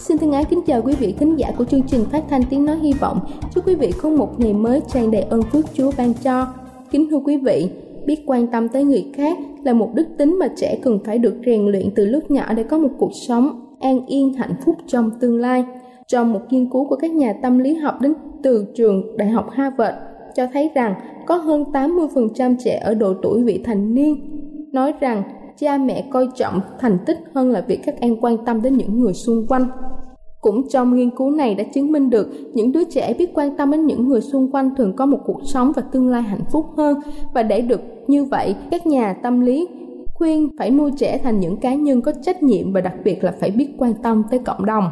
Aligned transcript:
Xin 0.00 0.18
thân 0.18 0.32
ái 0.32 0.44
kính 0.44 0.60
chào 0.66 0.82
quý 0.82 0.94
vị 0.98 1.14
khán 1.18 1.36
giả 1.36 1.52
của 1.58 1.64
chương 1.64 1.82
trình 1.82 2.04
phát 2.12 2.24
thanh 2.28 2.42
tiếng 2.50 2.64
nói 2.64 2.76
hy 2.76 2.92
vọng. 2.92 3.20
Chúc 3.54 3.66
quý 3.66 3.74
vị 3.74 3.92
có 4.02 4.08
một 4.08 4.40
ngày 4.40 4.52
mới 4.52 4.80
tràn 4.88 5.10
đầy 5.10 5.22
ơn 5.22 5.42
phước 5.42 5.64
Chúa 5.74 5.90
ban 5.98 6.14
cho. 6.14 6.46
Kính 6.90 7.10
thưa 7.10 7.18
quý 7.24 7.36
vị, 7.36 7.70
biết 8.06 8.22
quan 8.26 8.46
tâm 8.46 8.68
tới 8.68 8.84
người 8.84 9.06
khác 9.14 9.38
là 9.64 9.72
một 9.72 9.90
đức 9.94 10.06
tính 10.18 10.38
mà 10.38 10.48
trẻ 10.56 10.78
cần 10.82 10.98
phải 11.04 11.18
được 11.18 11.34
rèn 11.46 11.66
luyện 11.66 11.90
từ 11.94 12.04
lúc 12.04 12.30
nhỏ 12.30 12.52
để 12.52 12.62
có 12.62 12.78
một 12.78 12.88
cuộc 12.98 13.10
sống 13.28 13.76
an 13.80 14.06
yên 14.06 14.34
hạnh 14.34 14.54
phúc 14.64 14.76
trong 14.86 15.10
tương 15.20 15.38
lai. 15.38 15.64
Trong 16.06 16.32
một 16.32 16.40
nghiên 16.50 16.70
cứu 16.70 16.88
của 16.88 16.96
các 16.96 17.10
nhà 17.10 17.32
tâm 17.42 17.58
lý 17.58 17.74
học 17.74 18.00
đến 18.00 18.14
từ 18.42 18.66
trường 18.74 19.16
Đại 19.16 19.28
học 19.28 19.50
Harvard 19.50 19.96
cho 20.34 20.46
thấy 20.52 20.70
rằng 20.74 20.94
có 21.26 21.36
hơn 21.36 21.64
80% 21.72 22.56
trẻ 22.64 22.80
ở 22.84 22.94
độ 22.94 23.14
tuổi 23.22 23.42
vị 23.42 23.60
thành 23.64 23.94
niên 23.94 24.16
nói 24.72 24.92
rằng 25.00 25.22
cha 25.60 25.78
mẹ 25.78 26.04
coi 26.10 26.28
trọng 26.34 26.60
thành 26.78 26.98
tích 27.06 27.18
hơn 27.34 27.50
là 27.50 27.60
việc 27.60 27.80
các 27.84 27.94
em 28.00 28.16
quan 28.20 28.44
tâm 28.44 28.62
đến 28.62 28.76
những 28.76 29.00
người 29.00 29.14
xung 29.14 29.46
quanh. 29.46 29.66
Cũng 30.40 30.68
trong 30.68 30.96
nghiên 30.96 31.10
cứu 31.10 31.30
này 31.30 31.54
đã 31.54 31.64
chứng 31.64 31.92
minh 31.92 32.10
được 32.10 32.28
những 32.54 32.72
đứa 32.72 32.84
trẻ 32.84 33.14
biết 33.18 33.30
quan 33.34 33.56
tâm 33.56 33.70
đến 33.70 33.86
những 33.86 34.08
người 34.08 34.20
xung 34.20 34.50
quanh 34.50 34.74
thường 34.76 34.96
có 34.96 35.06
một 35.06 35.18
cuộc 35.24 35.40
sống 35.44 35.72
và 35.76 35.82
tương 35.82 36.08
lai 36.08 36.22
hạnh 36.22 36.44
phúc 36.52 36.66
hơn 36.76 37.00
và 37.34 37.42
để 37.42 37.60
được 37.60 37.80
như 38.06 38.24
vậy, 38.24 38.54
các 38.70 38.86
nhà 38.86 39.12
tâm 39.22 39.40
lý 39.40 39.68
khuyên 40.14 40.48
phải 40.58 40.70
nuôi 40.70 40.90
trẻ 40.96 41.18
thành 41.18 41.40
những 41.40 41.56
cá 41.56 41.74
nhân 41.74 42.02
có 42.02 42.12
trách 42.22 42.42
nhiệm 42.42 42.72
và 42.72 42.80
đặc 42.80 42.94
biệt 43.04 43.24
là 43.24 43.34
phải 43.40 43.50
biết 43.50 43.68
quan 43.78 43.94
tâm 44.02 44.22
tới 44.30 44.38
cộng 44.38 44.66
đồng. 44.66 44.84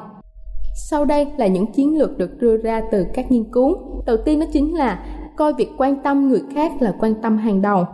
Sau 0.91 1.05
đây 1.05 1.27
là 1.37 1.47
những 1.47 1.67
chiến 1.67 1.99
lược 1.99 2.19
được 2.19 2.41
đưa 2.41 2.57
ra 2.57 2.83
từ 2.91 3.07
các 3.15 3.33
nghiên 3.33 3.45
cứu. 3.53 3.77
Đầu 4.07 4.17
tiên 4.17 4.41
đó 4.41 4.47
chính 4.53 4.77
là 4.77 5.05
coi 5.37 5.53
việc 5.53 5.69
quan 5.79 5.97
tâm 6.03 6.29
người 6.29 6.43
khác 6.55 6.73
là 6.81 6.95
quan 7.01 7.15
tâm 7.23 7.37
hàng 7.37 7.63
đầu. 7.63 7.85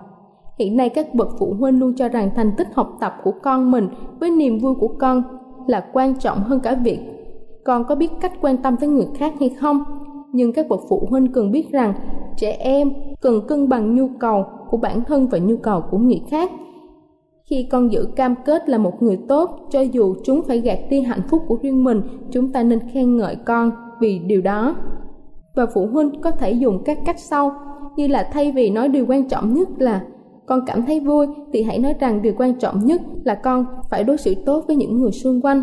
Hiện 0.59 0.77
nay 0.77 0.89
các 0.89 1.15
bậc 1.15 1.29
phụ 1.39 1.55
huynh 1.59 1.79
luôn 1.79 1.95
cho 1.97 2.09
rằng 2.09 2.31
thành 2.37 2.53
tích 2.57 2.69
học 2.75 2.97
tập 3.01 3.15
của 3.25 3.33
con 3.43 3.71
mình 3.71 3.89
với 4.21 4.31
niềm 4.31 4.59
vui 4.59 4.75
của 4.75 4.89
con 4.99 5.23
là 5.67 5.85
quan 5.93 6.15
trọng 6.15 6.39
hơn 6.39 6.61
cả 6.61 6.75
việc 6.75 6.99
con 7.65 7.85
có 7.85 7.95
biết 7.95 8.11
cách 8.21 8.33
quan 8.41 8.57
tâm 8.57 8.77
tới 8.77 8.89
người 8.89 9.07
khác 9.15 9.33
hay 9.41 9.49
không. 9.49 9.85
Nhưng 10.33 10.53
các 10.53 10.69
bậc 10.69 10.81
phụ 10.89 11.07
huynh 11.11 11.33
cần 11.33 11.51
biết 11.51 11.71
rằng 11.71 11.95
trẻ 12.37 12.53
em 12.53 12.93
cần 13.21 13.41
cân 13.49 13.69
bằng 13.69 13.95
nhu 13.95 14.09
cầu 14.21 14.45
của 14.71 14.77
bản 14.77 15.05
thân 15.05 15.29
và 15.29 15.39
nhu 15.39 15.57
cầu 15.57 15.83
của 15.91 15.99
người 15.99 16.23
khác. 16.31 16.51
Khi 17.51 17.69
con 17.71 17.93
giữ 17.93 18.09
cam 18.17 18.35
kết 18.45 18.69
là 18.69 18.79
một 18.79 19.03
người 19.03 19.19
tốt, 19.29 19.69
cho 19.71 19.81
dù 19.81 20.15
chúng 20.25 20.43
phải 20.43 20.61
gạt 20.61 20.79
đi 20.91 21.01
hạnh 21.01 21.23
phúc 21.29 21.43
của 21.49 21.59
riêng 21.63 21.85
mình, 21.85 22.03
chúng 22.31 22.53
ta 22.53 22.63
nên 22.63 22.79
khen 22.93 23.17
ngợi 23.17 23.37
con 23.37 23.71
vì 24.01 24.19
điều 24.19 24.43
đó. 24.43 24.77
Và 25.55 25.67
phụ 25.75 25.87
huynh 25.87 26.21
có 26.21 26.31
thể 26.31 26.53
dùng 26.53 26.83
các 26.85 26.99
cách 27.05 27.19
sau, 27.19 27.53
như 27.97 28.07
là 28.07 28.29
thay 28.33 28.53
vì 28.53 28.71
nói 28.71 28.89
điều 28.89 29.07
quan 29.09 29.29
trọng 29.29 29.55
nhất 29.55 29.69
là 29.79 30.05
con 30.47 30.61
cảm 30.67 30.83
thấy 30.83 31.01
vui 31.01 31.27
thì 31.53 31.63
hãy 31.63 31.79
nói 31.79 31.95
rằng 32.01 32.23
điều 32.23 32.35
quan 32.39 32.55
trọng 32.55 32.87
nhất 32.87 33.01
là 33.25 33.35
con 33.35 33.67
phải 33.91 34.05
đối 34.05 34.17
xử 34.17 34.35
tốt 34.47 34.65
với 34.67 34.77
những 34.77 34.99
người 34.99 35.13
xung 35.13 35.41
quanh. 35.41 35.63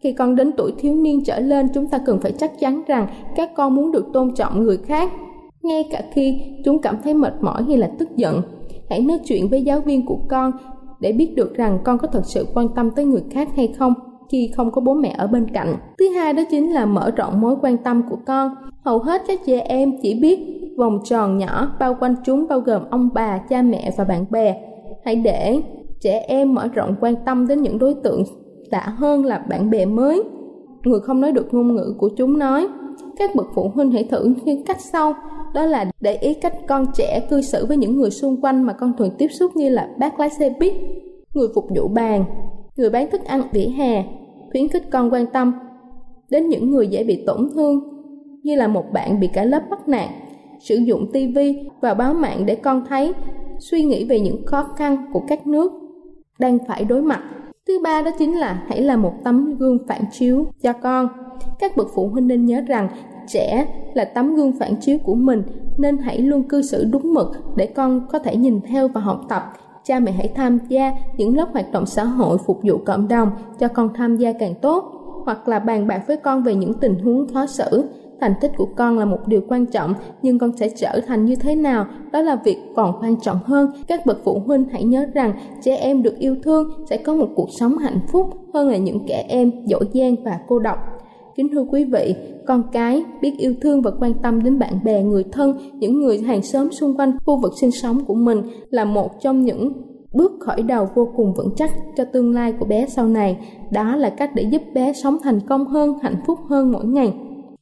Khi 0.00 0.12
con 0.12 0.36
đến 0.36 0.52
tuổi 0.56 0.72
thiếu 0.78 0.94
niên 0.94 1.24
trở 1.24 1.40
lên, 1.40 1.68
chúng 1.74 1.86
ta 1.86 1.98
cần 2.06 2.20
phải 2.20 2.32
chắc 2.32 2.60
chắn 2.60 2.82
rằng 2.86 3.06
các 3.36 3.50
con 3.56 3.74
muốn 3.74 3.92
được 3.92 4.06
tôn 4.12 4.34
trọng 4.34 4.62
người 4.62 4.76
khác. 4.76 5.12
Ngay 5.62 5.88
cả 5.90 6.02
khi 6.12 6.40
chúng 6.64 6.78
cảm 6.78 6.96
thấy 7.04 7.14
mệt 7.14 7.34
mỏi 7.40 7.62
hay 7.62 7.76
là 7.76 7.90
tức 7.98 8.16
giận, 8.16 8.42
hãy 8.90 9.00
nói 9.00 9.18
chuyện 9.24 9.48
với 9.48 9.62
giáo 9.62 9.80
viên 9.80 10.06
của 10.06 10.18
con 10.28 10.52
để 11.00 11.12
biết 11.12 11.32
được 11.36 11.54
rằng 11.54 11.78
con 11.84 11.98
có 11.98 12.08
thật 12.08 12.22
sự 12.24 12.46
quan 12.54 12.68
tâm 12.76 12.90
tới 12.90 13.04
người 13.04 13.22
khác 13.30 13.48
hay 13.56 13.68
không 13.78 13.94
khi 14.30 14.50
không 14.56 14.70
có 14.70 14.80
bố 14.80 14.94
mẹ 14.94 15.14
ở 15.18 15.26
bên 15.26 15.46
cạnh. 15.54 15.76
Thứ 15.98 16.08
hai 16.08 16.32
đó 16.32 16.42
chính 16.50 16.72
là 16.72 16.86
mở 16.86 17.10
rộng 17.16 17.40
mối 17.40 17.56
quan 17.62 17.76
tâm 17.76 18.02
của 18.10 18.16
con. 18.26 18.54
Hầu 18.84 18.98
hết 18.98 19.22
các 19.26 19.40
trẻ 19.46 19.60
em 19.60 19.92
chỉ 20.02 20.14
biết 20.14 20.38
vòng 20.78 20.98
tròn 21.04 21.38
nhỏ 21.38 21.76
bao 21.80 21.96
quanh 22.00 22.14
chúng 22.24 22.46
bao 22.48 22.60
gồm 22.60 22.82
ông 22.90 23.08
bà, 23.14 23.38
cha 23.38 23.62
mẹ 23.62 23.90
và 23.96 24.04
bạn 24.04 24.24
bè. 24.30 24.56
Hãy 25.04 25.16
để 25.16 25.62
trẻ 26.00 26.24
em 26.28 26.54
mở 26.54 26.68
rộng 26.74 26.94
quan 27.00 27.14
tâm 27.26 27.46
đến 27.46 27.62
những 27.62 27.78
đối 27.78 27.94
tượng 27.94 28.24
lạ 28.70 28.94
hơn 28.96 29.24
là 29.24 29.38
bạn 29.38 29.70
bè 29.70 29.86
mới. 29.86 30.22
Người 30.84 31.00
không 31.00 31.20
nói 31.20 31.32
được 31.32 31.54
ngôn 31.54 31.76
ngữ 31.76 31.94
của 31.98 32.08
chúng 32.16 32.38
nói. 32.38 32.68
Các 33.18 33.30
bậc 33.34 33.46
phụ 33.54 33.70
huynh 33.74 33.90
hãy 33.90 34.04
thử 34.04 34.34
những 34.44 34.64
cách 34.64 34.80
sau. 34.80 35.14
Đó 35.54 35.66
là 35.66 35.90
để 36.00 36.16
ý 36.16 36.34
cách 36.34 36.54
con 36.68 36.86
trẻ 36.94 37.26
cư 37.30 37.40
xử 37.42 37.66
với 37.66 37.76
những 37.76 37.96
người 37.96 38.10
xung 38.10 38.40
quanh 38.40 38.62
mà 38.62 38.72
con 38.72 38.92
thường 38.98 39.10
tiếp 39.18 39.28
xúc 39.28 39.56
như 39.56 39.68
là 39.68 39.88
bác 39.98 40.20
lái 40.20 40.30
xe 40.30 40.54
buýt, 40.60 40.74
người 41.34 41.48
phục 41.54 41.64
vụ 41.76 41.88
bàn 41.88 42.24
người 42.80 42.90
bán 42.90 43.10
thức 43.10 43.24
ăn 43.24 43.42
vỉa 43.52 43.66
hè, 43.66 44.04
khuyến 44.50 44.68
khích 44.68 44.90
con 44.90 45.12
quan 45.12 45.26
tâm 45.26 45.52
đến 46.30 46.48
những 46.48 46.70
người 46.70 46.88
dễ 46.88 47.04
bị 47.04 47.24
tổn 47.26 47.48
thương, 47.54 47.80
như 48.42 48.56
là 48.56 48.68
một 48.68 48.84
bạn 48.92 49.20
bị 49.20 49.26
cả 49.26 49.44
lớp 49.44 49.62
bắt 49.70 49.88
nạt, 49.88 50.08
sử 50.60 50.76
dụng 50.76 51.12
tivi 51.12 51.68
và 51.80 51.94
báo 51.94 52.14
mạng 52.14 52.46
để 52.46 52.54
con 52.54 52.84
thấy 52.88 53.12
suy 53.58 53.82
nghĩ 53.84 54.04
về 54.04 54.20
những 54.20 54.46
khó 54.46 54.62
khăn 54.76 54.96
của 55.12 55.22
các 55.28 55.46
nước 55.46 55.72
đang 56.38 56.58
phải 56.68 56.84
đối 56.84 57.02
mặt. 57.02 57.22
Thứ 57.68 57.78
ba 57.84 58.02
đó 58.02 58.10
chính 58.18 58.38
là 58.38 58.62
hãy 58.68 58.82
là 58.82 58.96
một 58.96 59.12
tấm 59.24 59.56
gương 59.58 59.78
phản 59.88 60.02
chiếu 60.12 60.46
cho 60.62 60.72
con. 60.72 61.08
Các 61.58 61.76
bậc 61.76 61.86
phụ 61.94 62.08
huynh 62.08 62.26
nên 62.26 62.46
nhớ 62.46 62.60
rằng 62.60 62.88
trẻ 63.28 63.66
là 63.94 64.04
tấm 64.04 64.34
gương 64.34 64.52
phản 64.58 64.76
chiếu 64.80 64.98
của 64.98 65.14
mình, 65.14 65.42
nên 65.78 65.98
hãy 65.98 66.18
luôn 66.18 66.42
cư 66.42 66.62
xử 66.62 66.84
đúng 66.92 67.14
mực 67.14 67.26
để 67.56 67.66
con 67.66 68.06
có 68.12 68.18
thể 68.18 68.36
nhìn 68.36 68.60
theo 68.60 68.88
và 68.88 69.00
học 69.00 69.20
tập 69.28 69.42
cha 69.90 70.00
mẹ 70.00 70.12
hãy 70.12 70.28
tham 70.34 70.58
gia 70.68 70.92
những 71.16 71.36
lớp 71.36 71.48
hoạt 71.52 71.72
động 71.72 71.86
xã 71.86 72.04
hội 72.04 72.38
phục 72.46 72.60
vụ 72.62 72.78
cộng 72.86 73.08
đồng 73.08 73.30
cho 73.58 73.68
con 73.68 73.88
tham 73.94 74.16
gia 74.16 74.32
càng 74.32 74.54
tốt, 74.54 74.84
hoặc 75.24 75.48
là 75.48 75.58
bàn 75.58 75.86
bạc 75.86 76.02
với 76.06 76.16
con 76.16 76.42
về 76.42 76.54
những 76.54 76.74
tình 76.74 76.98
huống 76.98 77.28
khó 77.34 77.46
xử. 77.46 77.84
Thành 78.20 78.34
tích 78.40 78.52
của 78.56 78.68
con 78.76 78.98
là 78.98 79.04
một 79.04 79.18
điều 79.26 79.40
quan 79.48 79.66
trọng, 79.66 79.94
nhưng 80.22 80.38
con 80.38 80.56
sẽ 80.56 80.68
trở 80.68 81.00
thành 81.06 81.24
như 81.24 81.36
thế 81.36 81.54
nào? 81.54 81.86
Đó 82.12 82.20
là 82.20 82.36
việc 82.44 82.58
còn 82.76 82.98
quan 83.00 83.16
trọng 83.20 83.38
hơn. 83.44 83.72
Các 83.86 84.06
bậc 84.06 84.18
phụ 84.24 84.42
huynh 84.46 84.64
hãy 84.72 84.84
nhớ 84.84 85.06
rằng 85.14 85.32
trẻ 85.62 85.76
em 85.76 86.02
được 86.02 86.18
yêu 86.18 86.36
thương 86.42 86.70
sẽ 86.90 86.96
có 86.96 87.14
một 87.14 87.28
cuộc 87.36 87.48
sống 87.58 87.78
hạnh 87.78 88.00
phúc 88.12 88.26
hơn 88.54 88.68
là 88.68 88.76
những 88.76 89.06
kẻ 89.06 89.24
em 89.28 89.52
dỗ 89.66 89.78
gian 89.92 90.16
và 90.24 90.40
cô 90.48 90.58
độc 90.58 90.78
kính 91.40 91.48
thưa 91.52 91.64
quý 91.70 91.84
vị, 91.84 92.14
con 92.46 92.62
cái 92.72 93.04
biết 93.22 93.32
yêu 93.38 93.54
thương 93.60 93.82
và 93.82 93.90
quan 94.00 94.12
tâm 94.22 94.42
đến 94.42 94.58
bạn 94.58 94.84
bè, 94.84 95.02
người 95.02 95.24
thân, 95.32 95.58
những 95.74 96.00
người 96.00 96.18
hàng 96.18 96.42
xóm 96.42 96.70
xung 96.72 96.96
quanh 96.96 97.12
khu 97.26 97.40
vực 97.40 97.52
sinh 97.60 97.70
sống 97.70 98.04
của 98.04 98.14
mình 98.14 98.42
là 98.70 98.84
một 98.84 99.10
trong 99.20 99.44
những 99.44 99.72
bước 100.14 100.32
khởi 100.40 100.62
đầu 100.62 100.88
vô 100.94 101.08
cùng 101.16 101.34
vững 101.34 101.54
chắc 101.56 101.70
cho 101.96 102.04
tương 102.04 102.34
lai 102.34 102.52
của 102.52 102.66
bé 102.66 102.86
sau 102.88 103.08
này 103.08 103.36
đó 103.72 103.96
là 103.96 104.10
cách 104.10 104.30
để 104.34 104.42
giúp 104.42 104.62
bé 104.74 104.92
sống 104.92 105.16
thành 105.22 105.40
công 105.48 105.66
hơn, 105.66 105.94
hạnh 106.02 106.22
phúc 106.26 106.38
hơn 106.48 106.72
mỗi 106.72 106.84
ngày 106.84 107.12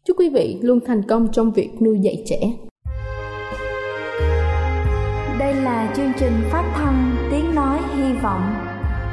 Chúc 0.05 0.17
quý 0.19 0.29
vị 0.29 0.59
luôn 0.63 0.81
thành 0.87 1.03
công 1.03 1.29
trong 1.33 1.53
việc 1.53 1.83
nuôi 1.83 1.99
dạy 2.01 2.23
trẻ. 2.27 2.41
Đây 5.39 5.55
là 5.55 5.93
chương 5.97 6.13
trình 6.19 6.33
phát 6.51 6.73
thanh 6.75 7.17
Tiếng 7.31 7.55
Nói 7.55 7.79
Hy 7.97 8.13
Vọng 8.23 8.55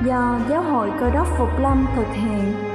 do 0.07 0.39
Giáo 0.49 0.63
hội 0.63 0.89
Cơ 0.99 1.09
đốc 1.09 1.27
Phục 1.37 1.49
Lâm 1.59 1.85
thực 1.95 2.07
hiện. 2.13 2.74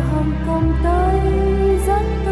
hồng 0.00 0.32
công 0.46 0.74
tới 0.84 1.20
rất 1.86 2.25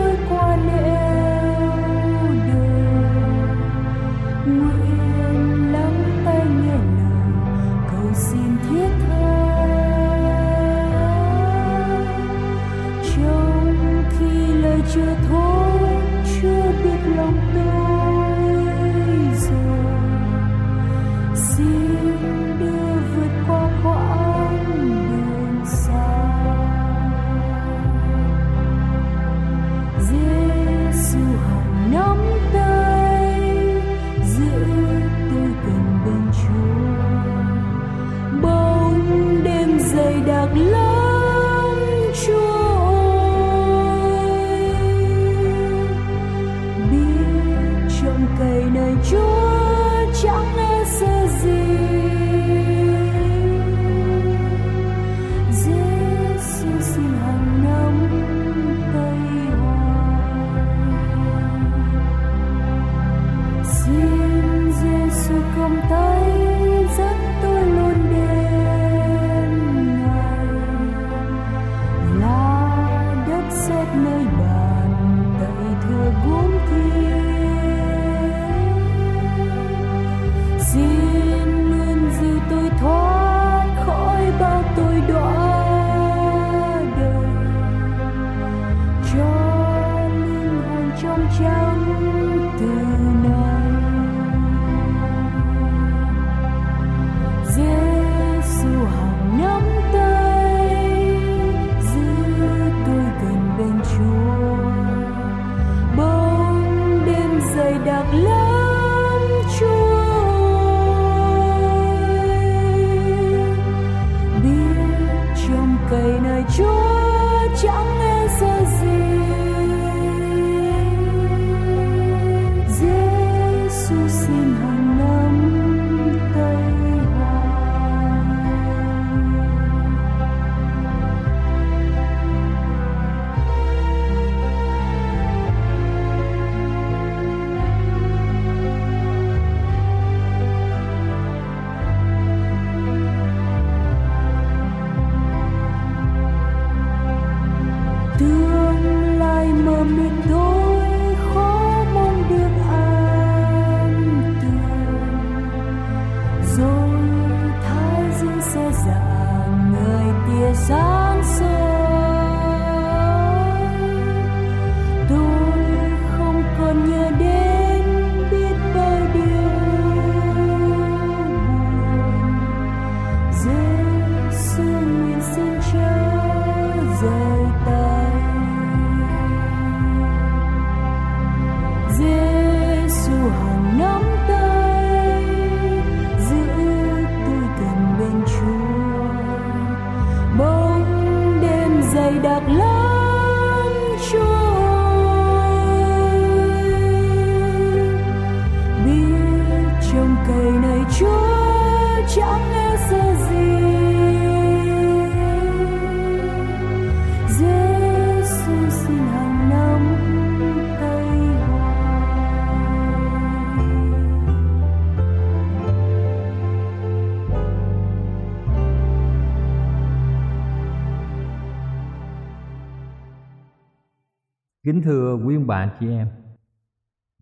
Kính 224.65 224.83
thưa 224.83 225.19
quý 225.27 225.35
ông 225.35 225.47
bà, 225.47 225.71
chị 225.81 225.91
em. 225.91 226.09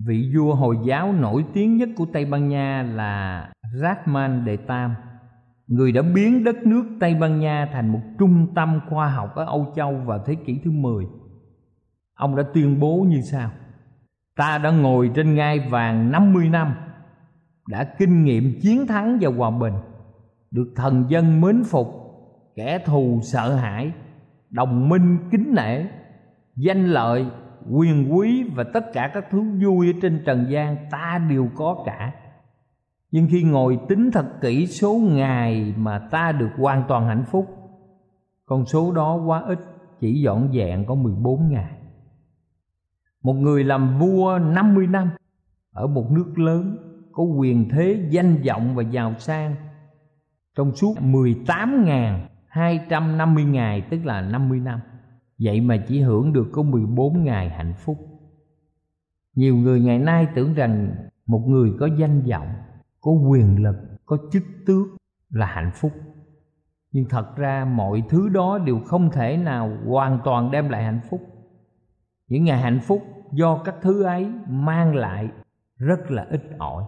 Vị 0.07 0.33
vua 0.35 0.55
Hồi 0.55 0.79
giáo 0.85 1.13
nổi 1.13 1.45
tiếng 1.53 1.77
nhất 1.77 1.89
của 1.97 2.07
Tây 2.13 2.25
Ban 2.25 2.49
Nha 2.49 2.83
là 2.83 3.51
Rahman 3.75 4.45
Đệ 4.45 4.57
Tam, 4.57 4.95
Người 5.67 5.93
đã 5.93 6.03
biến 6.03 6.45
đất 6.45 6.57
nước 6.67 6.85
Tây 7.01 7.15
Ban 7.15 7.41
Nha 7.41 7.69
thành 7.73 7.89
một 7.89 8.01
trung 8.19 8.47
tâm 8.55 8.81
khoa 8.89 9.09
học 9.09 9.35
ở 9.35 9.45
Âu 9.45 9.73
Châu 9.77 9.95
vào 9.97 10.25
thế 10.27 10.35
kỷ 10.35 10.61
thứ 10.65 10.71
10 10.71 11.07
Ông 12.15 12.37
đã 12.37 12.43
tuyên 12.55 12.81
bố 12.81 13.07
như 13.09 13.21
sau 13.21 13.51
Ta 14.37 14.59
đã 14.59 14.71
ngồi 14.71 15.11
trên 15.15 15.35
ngai 15.35 15.69
vàng 15.71 16.11
50 16.13 16.49
năm, 16.49 16.75
Đã 17.69 17.85
kinh 17.99 18.25
nghiệm 18.25 18.61
chiến 18.61 18.87
thắng 18.87 19.19
và 19.21 19.31
hòa 19.37 19.51
bình, 19.51 19.75
Được 20.51 20.73
thần 20.77 21.05
dân 21.09 21.41
mến 21.41 21.65
phục, 21.65 21.89
Kẻ 22.57 22.79
thù 22.79 23.21
sợ 23.23 23.55
hãi, 23.55 23.93
Đồng 24.51 24.89
minh 24.89 25.19
kính 25.31 25.55
nể. 25.57 25.85
Danh 26.57 26.87
lợi, 26.87 27.27
quyền 27.71 28.17
quý 28.17 28.51
và 28.55 28.65
tất 28.65 28.93
cả 28.93 29.11
các 29.15 29.25
thứ 29.31 29.43
vui 29.65 29.87
ở 29.87 29.93
trên 30.03 30.23
trần 30.27 30.47
gian 30.51 30.77
Ta 30.91 31.27
đều 31.31 31.49
có 31.55 31.83
cả 31.87 32.13
Nhưng 33.11 33.27
khi 33.31 33.43
ngồi 33.43 33.79
tính 33.89 34.11
thật 34.13 34.27
kỹ 34.41 34.67
số 34.67 34.95
ngày 34.95 35.75
mà 35.77 35.99
ta 35.99 36.33
được 36.33 36.51
hoàn 36.57 36.85
toàn 36.89 37.07
hạnh 37.07 37.25
phúc 37.31 37.47
Con 38.47 38.67
số 38.67 38.93
đó 38.93 39.15
quá 39.15 39.43
ít 39.47 39.59
Chỉ 40.01 40.21
dọn 40.21 40.53
dẹn 40.53 40.85
có 40.87 40.95
14 40.95 41.49
ngày 41.49 41.83
một 43.23 43.33
người 43.33 43.65
làm 43.65 43.99
vua 43.99 44.39
50 44.39 44.87
năm 44.87 45.11
ở 45.73 45.87
một 45.87 46.11
nước 46.11 46.39
lớn 46.39 46.77
có 47.13 47.23
quyền 47.23 47.69
thế 47.69 48.09
danh 48.11 48.43
vọng 48.43 48.75
và 48.75 48.83
giàu 48.83 49.15
sang 49.19 49.55
trong 50.57 50.75
suốt 50.75 50.95
18.250 51.01 53.51
ngày 53.51 53.81
tức 53.91 54.05
là 54.05 54.21
50 54.21 54.61
năm. 54.61 54.81
Vậy 55.43 55.61
mà 55.61 55.77
chỉ 55.89 56.01
hưởng 56.01 56.33
được 56.33 56.49
có 56.53 56.63
14 56.63 57.25
ngày 57.25 57.49
hạnh 57.49 57.75
phúc. 57.79 57.99
Nhiều 59.35 59.57
người 59.57 59.81
ngày 59.81 59.99
nay 59.99 60.27
tưởng 60.35 60.55
rằng 60.55 60.95
một 61.27 61.39
người 61.47 61.73
có 61.81 61.89
danh 61.99 62.23
vọng, 62.31 62.49
có 63.01 63.11
quyền 63.11 63.63
lực, 63.63 63.77
có 64.07 64.19
chức 64.33 64.43
tước 64.67 64.87
là 65.31 65.47
hạnh 65.47 65.71
phúc. 65.75 65.93
Nhưng 66.93 67.05
thật 67.09 67.37
ra 67.37 67.65
mọi 67.65 68.03
thứ 68.09 68.29
đó 68.29 68.59
đều 68.59 68.81
không 68.81 69.11
thể 69.11 69.37
nào 69.37 69.77
hoàn 69.87 70.19
toàn 70.25 70.51
đem 70.51 70.69
lại 70.69 70.85
hạnh 70.85 71.01
phúc. 71.11 71.21
Những 72.29 72.45
ngày 72.45 72.59
hạnh 72.59 72.81
phúc 72.81 73.03
do 73.33 73.63
các 73.65 73.75
thứ 73.83 74.03
ấy 74.03 74.33
mang 74.49 74.95
lại 74.95 75.29
rất 75.77 76.11
là 76.11 76.27
ít 76.31 76.43
ỏi 76.59 76.85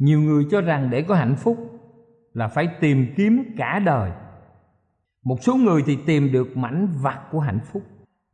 nhiều 0.00 0.20
người 0.20 0.44
cho 0.50 0.60
rằng 0.60 0.90
để 0.90 1.02
có 1.02 1.14
hạnh 1.14 1.36
phúc 1.36 1.56
là 2.34 2.48
phải 2.48 2.68
tìm 2.80 3.06
kiếm 3.16 3.54
cả 3.56 3.78
đời 3.78 4.10
một 5.24 5.36
số 5.40 5.56
người 5.56 5.82
thì 5.86 5.98
tìm 6.06 6.32
được 6.32 6.56
mảnh 6.56 6.88
vặt 7.02 7.20
của 7.32 7.40
hạnh 7.40 7.60
phúc, 7.72 7.82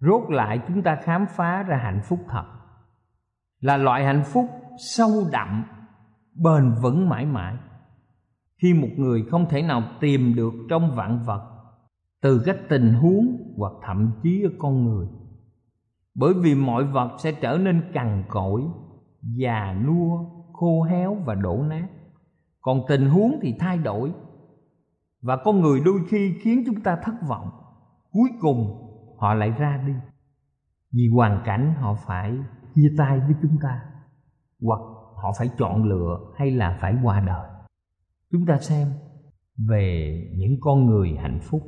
rốt 0.00 0.31
lại 0.31 0.61
chúng 0.69 0.83
ta 0.83 0.99
khám 1.02 1.26
phá 1.37 1.62
ra 1.62 1.76
hạnh 1.76 2.00
phúc 2.09 2.19
thật. 2.28 2.45
Là 3.61 3.76
loại 3.76 4.05
hạnh 4.05 4.23
phúc 4.26 4.47
sâu 4.78 5.11
đậm, 5.33 5.64
bền 6.35 6.75
vững 6.83 7.09
mãi 7.09 7.26
mãi. 7.26 7.57
Khi 8.62 8.75
một 8.75 8.88
người 8.97 9.25
không 9.31 9.47
thể 9.49 9.62
nào 9.62 9.83
tìm 10.00 10.35
được 10.35 10.52
trong 10.71 10.95
vạn 10.95 11.23
vật, 11.26 11.43
từ 12.23 12.43
các 12.47 12.57
tình 12.69 12.95
huống 12.95 13.55
hoặc 13.57 13.73
thậm 13.87 14.12
chí 14.23 14.43
ở 14.43 14.50
con 14.59 14.85
người. 14.85 15.07
Bởi 16.14 16.35
vì 16.35 16.55
mọi 16.55 16.85
vật 16.85 17.16
sẽ 17.19 17.33
trở 17.33 17.59
nên 17.59 17.83
cằn 17.93 18.25
cỗi, 18.28 18.62
già 19.23 19.75
nua, 19.87 20.19
khô 20.52 20.83
héo 20.83 21.14
và 21.25 21.35
đổ 21.35 21.62
nát. 21.62 21.88
Còn 22.61 22.81
tình 22.88 23.11
huống 23.11 23.38
thì 23.43 23.55
thay 23.59 23.78
đổi 23.78 24.12
và 25.26 25.37
con 25.37 25.61
người 25.61 25.80
đôi 25.85 26.00
khi 26.09 26.35
khiến 26.40 26.62
chúng 26.66 26.80
ta 26.80 26.97
thất 27.02 27.14
vọng. 27.28 27.50
Cuối 28.12 28.28
cùng, 28.40 28.88
họ 29.18 29.35
lại 29.35 29.50
ra 29.50 29.83
đi. 29.87 29.92
Vì 30.92 31.09
hoàn 31.14 31.42
cảnh 31.45 31.75
họ 31.80 31.95
phải 32.06 32.33
chia 32.75 32.95
tay 32.99 33.21
với 33.21 33.35
chúng 33.42 33.56
ta, 33.62 33.80
hoặc 34.62 34.80
họ 35.23 35.33
phải 35.38 35.50
chọn 35.59 35.85
lựa 35.85 36.18
hay 36.37 36.50
là 36.50 36.78
phải 36.80 36.95
qua 37.02 37.21
đời. 37.21 37.50
Chúng 38.33 38.47
ta 38.47 38.59
xem 38.59 38.88
về 39.68 40.21
những 40.37 40.56
con 40.61 40.87
người 40.87 41.16
hạnh 41.23 41.40
phúc 41.42 41.62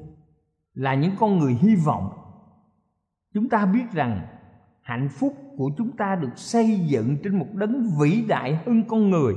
là 0.75 0.95
những 0.95 1.13
con 1.19 1.39
người 1.39 1.55
hy 1.55 1.77
vọng. 1.77 2.11
Chúng 3.35 3.49
ta 3.49 3.67
biết 3.67 3.93
rằng 3.93 4.27
hạnh 4.83 5.09
phúc 5.09 5.33
của 5.57 5.71
chúng 5.79 5.97
ta 5.97 6.17
được 6.17 6.33
xây 6.39 6.81
dựng 6.81 7.17
trên 7.25 7.39
một 7.39 7.49
đấng 7.55 7.91
vĩ 8.01 8.25
đại 8.29 8.63
hơn 8.67 8.85
con 8.89 9.11
người. 9.11 9.35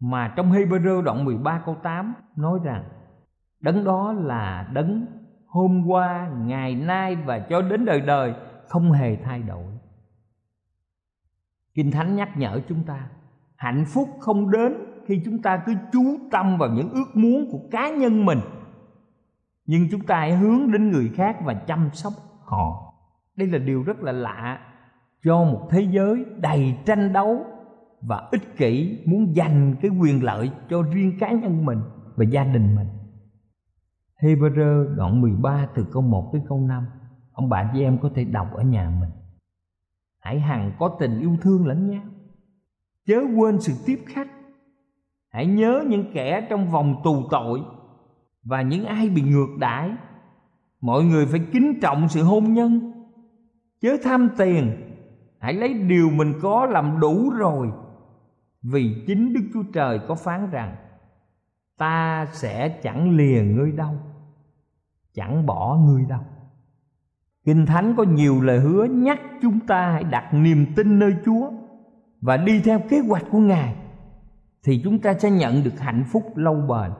Mà 0.00 0.32
trong 0.36 0.52
Hebrew 0.52 1.02
đoạn 1.02 1.24
13 1.24 1.62
câu 1.66 1.76
8 1.82 2.14
nói 2.36 2.58
rằng 2.64 2.84
đấng 3.60 3.84
đó 3.84 4.12
là 4.12 4.68
đấng 4.72 5.06
hôm 5.46 5.84
qua, 5.86 6.30
ngày 6.46 6.74
nay 6.74 7.16
và 7.16 7.38
cho 7.38 7.62
đến 7.62 7.84
đời 7.84 8.00
đời 8.00 8.34
không 8.68 8.92
hề 8.92 9.16
thay 9.16 9.42
đổi. 9.42 9.64
Kinh 11.74 11.90
Thánh 11.90 12.16
nhắc 12.16 12.36
nhở 12.36 12.60
chúng 12.68 12.82
ta 12.82 13.08
hạnh 13.56 13.84
phúc 13.88 14.08
không 14.20 14.50
đến 14.50 14.72
khi 15.06 15.22
chúng 15.24 15.42
ta 15.42 15.62
cứ 15.66 15.74
chú 15.92 16.18
tâm 16.30 16.58
vào 16.58 16.68
những 16.68 16.90
ước 16.90 17.16
muốn 17.16 17.50
của 17.50 17.60
cá 17.70 17.90
nhân 17.90 18.26
mình. 18.26 18.40
Nhưng 19.66 19.88
chúng 19.90 20.00
ta 20.00 20.18
hãy 20.18 20.36
hướng 20.36 20.72
đến 20.72 20.90
người 20.90 21.10
khác 21.14 21.36
và 21.44 21.54
chăm 21.54 21.90
sóc 21.92 22.12
họ. 22.44 22.94
Đây 23.36 23.48
là 23.48 23.58
điều 23.58 23.82
rất 23.82 24.02
là 24.02 24.12
lạ 24.12 24.58
cho 25.24 25.44
một 25.44 25.68
thế 25.70 25.80
giới 25.80 26.24
đầy 26.36 26.78
tranh 26.86 27.12
đấu 27.12 27.46
và 28.00 28.28
ích 28.30 28.56
kỷ 28.56 29.02
muốn 29.06 29.34
giành 29.36 29.74
cái 29.82 29.90
quyền 29.90 30.24
lợi 30.24 30.50
cho 30.70 30.82
riêng 30.82 31.18
cá 31.20 31.32
nhân 31.32 31.64
mình 31.64 31.80
và 32.16 32.24
gia 32.24 32.44
đình 32.44 32.76
mình. 32.76 32.86
Hebrew 34.22 34.96
đoạn 34.96 35.20
13 35.20 35.68
từ 35.74 35.86
câu 35.92 36.02
1 36.02 36.30
tới 36.32 36.42
câu 36.48 36.60
5 36.60 36.86
Ông 37.32 37.48
bà 37.48 37.70
chị 37.72 37.82
em 37.82 37.98
có 37.98 38.10
thể 38.14 38.24
đọc 38.24 38.54
ở 38.54 38.62
nhà 38.62 38.90
mình. 39.00 39.10
Hãy 40.20 40.40
hằng 40.40 40.72
có 40.78 40.96
tình 41.00 41.20
yêu 41.20 41.36
thương 41.40 41.66
lẫn 41.66 41.90
nhau. 41.90 42.02
Chớ 43.06 43.20
quên 43.36 43.60
sự 43.60 43.72
tiếp 43.86 44.04
khách. 44.06 44.28
Hãy 45.28 45.46
nhớ 45.46 45.84
những 45.88 46.04
kẻ 46.12 46.46
trong 46.50 46.70
vòng 46.70 47.00
tù 47.04 47.28
tội 47.30 47.62
Và 48.42 48.62
những 48.62 48.84
ai 48.84 49.08
bị 49.08 49.22
ngược 49.22 49.56
đãi. 49.58 49.90
Mọi 50.80 51.04
người 51.04 51.26
phải 51.26 51.40
kính 51.52 51.80
trọng 51.82 52.08
sự 52.08 52.22
hôn 52.22 52.52
nhân. 52.52 52.92
Chớ 53.80 53.96
tham 54.04 54.28
tiền. 54.38 54.72
Hãy 55.38 55.54
lấy 55.54 55.74
điều 55.74 56.10
mình 56.10 56.34
có 56.42 56.66
làm 56.66 57.00
đủ 57.00 57.30
rồi. 57.30 57.70
Vì 58.62 59.04
chính 59.06 59.32
đức 59.32 59.40
chúa 59.54 59.62
trời 59.72 60.00
có 60.08 60.14
phán 60.14 60.50
rằng, 60.50 60.76
ta 61.78 62.26
sẽ 62.32 62.68
chẳng 62.82 63.16
lìa 63.16 63.42
ngươi 63.42 63.72
đâu 63.72 63.94
chẳng 65.18 65.46
bỏ 65.46 65.76
ngươi 65.76 66.04
đâu. 66.08 66.20
Kinh 67.44 67.66
thánh 67.66 67.94
có 67.96 68.02
nhiều 68.02 68.40
lời 68.40 68.60
hứa 68.60 68.84
nhắc 68.84 69.20
chúng 69.42 69.60
ta 69.60 69.90
hãy 69.90 70.04
đặt 70.04 70.34
niềm 70.34 70.66
tin 70.76 70.98
nơi 70.98 71.14
chúa 71.24 71.50
và 72.20 72.36
đi 72.36 72.60
theo 72.64 72.80
kế 72.88 73.00
hoạch 73.08 73.24
của 73.30 73.38
ngài, 73.38 73.74
thì 74.64 74.80
chúng 74.84 74.98
ta 74.98 75.14
sẽ 75.14 75.30
nhận 75.30 75.64
được 75.64 75.80
hạnh 75.80 76.04
phúc 76.12 76.22
lâu 76.36 76.54
bền. 76.54 76.90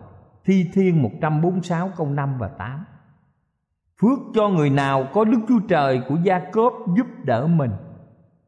Thi 0.44 0.70
thiên 0.72 1.02
146 1.02 1.90
câu 1.96 2.10
5 2.10 2.38
và 2.38 2.48
8 2.48 2.84
Phước 4.00 4.18
cho 4.34 4.48
người 4.48 4.70
nào 4.70 5.06
có 5.12 5.24
Đức 5.24 5.38
Chúa 5.48 5.60
Trời 5.68 6.02
của 6.08 6.16
Gia 6.22 6.38
Cốp 6.38 6.72
giúp 6.96 7.06
đỡ 7.24 7.46
mình, 7.46 7.70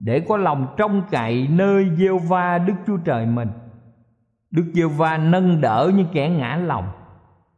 Để 0.01 0.21
có 0.29 0.37
lòng 0.37 0.75
trông 0.77 1.03
cậy 1.11 1.49
nơi 1.51 1.91
gieo 1.97 2.19
va 2.19 2.59
Đức 2.59 2.75
Chúa 2.87 2.97
Trời 2.97 3.27
mình. 3.27 3.49
Đức 4.51 4.73
gieo 4.75 4.89
va 4.89 5.19
nâng 5.19 5.61
đỡ 5.61 5.93
những 5.97 6.09
kẻ 6.13 6.31
ngã 6.31 6.57
lòng 6.57 6.89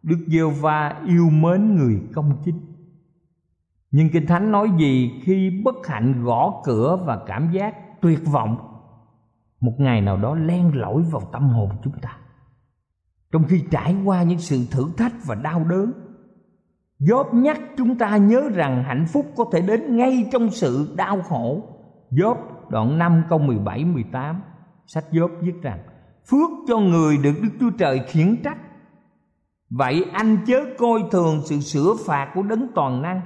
Đức 0.03 0.19
Giêsu 0.27 0.51
va 0.51 1.03
yêu 1.07 1.31
mến 1.31 1.75
người 1.75 2.01
công 2.15 2.43
chính 2.45 2.61
Nhưng 3.91 4.11
Kinh 4.13 4.27
Thánh 4.27 4.53
nói 4.53 4.69
gì 4.79 5.21
khi 5.23 5.63
bất 5.65 5.87
hạnh 5.87 6.25
gõ 6.25 6.63
cửa 6.65 6.99
và 7.05 7.25
cảm 7.27 7.51
giác 7.53 8.01
tuyệt 8.01 8.21
vọng 8.33 8.57
Một 9.61 9.75
ngày 9.79 10.01
nào 10.01 10.17
đó 10.17 10.35
len 10.35 10.71
lỏi 10.75 11.03
vào 11.11 11.23
tâm 11.33 11.49
hồn 11.49 11.71
chúng 11.85 11.99
ta 12.03 12.17
Trong 13.33 13.45
khi 13.45 13.65
trải 13.71 13.97
qua 14.05 14.23
những 14.23 14.39
sự 14.39 14.67
thử 14.71 14.85
thách 14.97 15.13
và 15.27 15.35
đau 15.35 15.65
đớn 15.65 15.93
Gióp 17.09 17.35
nhắc 17.35 17.61
chúng 17.77 17.99
ta 17.99 18.17
nhớ 18.17 18.49
rằng 18.55 18.85
hạnh 18.85 19.07
phúc 19.13 19.27
có 19.37 19.45
thể 19.53 19.61
đến 19.61 19.97
ngay 19.97 20.29
trong 20.33 20.51
sự 20.51 20.95
đau 20.97 21.23
khổ. 21.23 21.63
Gióp 22.11 22.39
đoạn 22.71 22.99
5 22.99 23.23
câu 23.29 23.39
17 23.39 23.85
18 23.85 24.43
sách 24.87 25.05
Gióp 25.13 25.31
viết 25.41 25.63
rằng, 25.63 25.79
phước 26.31 26.51
cho 26.69 26.79
người 26.79 27.17
được 27.17 27.33
Đức 27.43 27.49
Chúa 27.61 27.71
Trời 27.79 28.01
khiển 28.07 28.43
trách. 28.45 28.59
Vậy 29.77 30.05
anh 30.13 30.39
chớ 30.47 30.65
coi 30.79 31.01
thường 31.11 31.41
sự 31.45 31.61
sửa 31.61 31.95
phạt 32.07 32.33
của 32.35 32.43
đấng 32.43 32.67
toàn 32.75 33.03
năng 33.03 33.21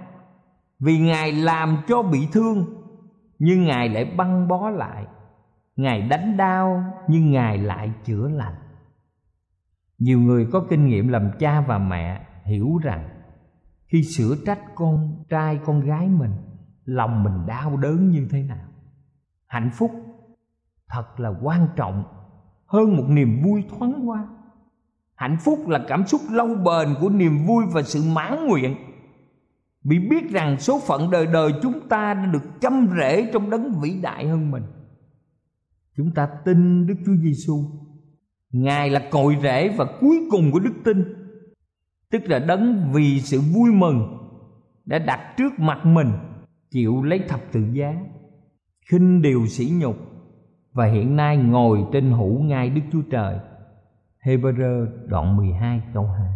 vì 0.78 0.98
Ngài 0.98 1.32
làm 1.32 1.78
cho 1.88 2.02
bị 2.02 2.28
thương, 2.32 2.66
nhưng 3.38 3.64
Ngài 3.64 3.88
lại 3.88 4.14
băng 4.16 4.48
bó 4.48 4.70
lại. 4.70 5.06
Ngài 5.76 6.02
đánh 6.02 6.36
đau, 6.36 6.84
nhưng 7.08 7.30
Ngài 7.30 7.58
lại 7.58 7.92
chữa 8.04 8.28
lành. 8.28 8.54
Nhiều 9.98 10.20
người 10.20 10.46
có 10.52 10.64
kinh 10.70 10.86
nghiệm 10.86 11.08
làm 11.08 11.30
cha 11.38 11.60
và 11.60 11.78
mẹ 11.78 12.26
hiểu 12.44 12.78
rằng 12.82 13.08
khi 13.86 14.02
sửa 14.02 14.36
trách 14.46 14.60
con 14.74 15.24
trai 15.28 15.60
con 15.64 15.80
gái 15.80 16.08
mình, 16.08 16.32
lòng 16.84 17.22
mình 17.22 17.46
đau 17.46 17.76
đớn 17.76 18.10
như 18.10 18.28
thế 18.30 18.42
nào 18.42 18.66
hạnh 19.46 19.70
phúc 19.74 19.90
thật 20.88 21.20
là 21.20 21.32
quan 21.42 21.68
trọng 21.76 22.04
hơn 22.66 22.96
một 22.96 23.04
niềm 23.08 23.42
vui 23.44 23.64
thoáng 23.68 24.08
qua 24.08 24.28
hạnh 25.16 25.36
phúc 25.44 25.68
là 25.68 25.84
cảm 25.88 26.06
xúc 26.06 26.20
lâu 26.30 26.46
bền 26.46 26.94
của 27.00 27.08
niềm 27.08 27.46
vui 27.46 27.64
và 27.72 27.82
sự 27.82 28.02
mãn 28.14 28.46
nguyện. 28.46 28.76
Vì 29.84 29.98
biết 29.98 30.30
rằng 30.30 30.58
số 30.58 30.80
phận 30.86 31.10
đời 31.10 31.26
đời 31.26 31.52
chúng 31.62 31.88
ta 31.88 32.14
đã 32.14 32.26
được 32.26 32.60
chăm 32.60 32.88
rễ 32.98 33.30
trong 33.32 33.50
đấng 33.50 33.80
vĩ 33.80 33.98
đại 34.02 34.28
hơn 34.28 34.50
mình. 34.50 34.62
Chúng 35.96 36.10
ta 36.14 36.28
tin 36.44 36.86
Đức 36.86 36.94
Chúa 37.06 37.16
Giêsu 37.22 37.64
Ngài 38.52 38.90
là 38.90 39.08
cội 39.10 39.36
rễ 39.42 39.68
và 39.68 39.86
cuối 40.00 40.20
cùng 40.30 40.52
của 40.52 40.58
đức 40.58 40.74
tin. 40.84 41.04
Tức 42.10 42.22
là 42.26 42.38
đấng 42.38 42.92
vì 42.92 43.20
sự 43.20 43.40
vui 43.54 43.72
mừng 43.72 44.18
đã 44.84 44.98
đặt 44.98 45.34
trước 45.36 45.58
mặt 45.58 45.86
mình, 45.86 46.12
chịu 46.70 47.02
lấy 47.02 47.18
thập 47.28 47.40
tự 47.52 47.60
giá, 47.72 47.94
khinh 48.90 49.22
điều 49.22 49.46
sỉ 49.46 49.72
nhục 49.80 49.96
và 50.72 50.86
hiện 50.86 51.16
nay 51.16 51.36
ngồi 51.36 51.78
trên 51.92 52.10
hữu 52.10 52.42
ngai 52.42 52.70
Đức 52.70 52.80
Chúa 52.92 53.02
Trời. 53.10 53.38
Hebrew 54.26 54.86
đoạn 55.08 55.36
12 55.36 55.82
câu 55.94 56.06
2. 56.06 56.28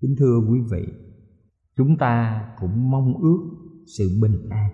Kính 0.00 0.14
thưa 0.18 0.38
quý 0.50 0.60
vị, 0.70 0.88
chúng 1.76 1.96
ta 1.96 2.44
cũng 2.60 2.90
mong 2.90 3.14
ước 3.22 3.38
sự 3.96 4.18
bình 4.22 4.48
an. 4.50 4.70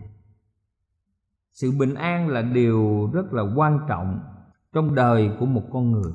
Sự 1.52 1.73
bình 1.78 1.94
an 1.94 2.28
là 2.28 2.42
điều 2.42 3.11
rất 3.12 3.33
là 3.33 3.42
quan 3.56 3.78
trọng 3.88 4.21
trong 4.73 4.94
đời 4.94 5.30
của 5.40 5.47
một 5.47 5.62
con 5.73 5.90
người. 5.90 6.12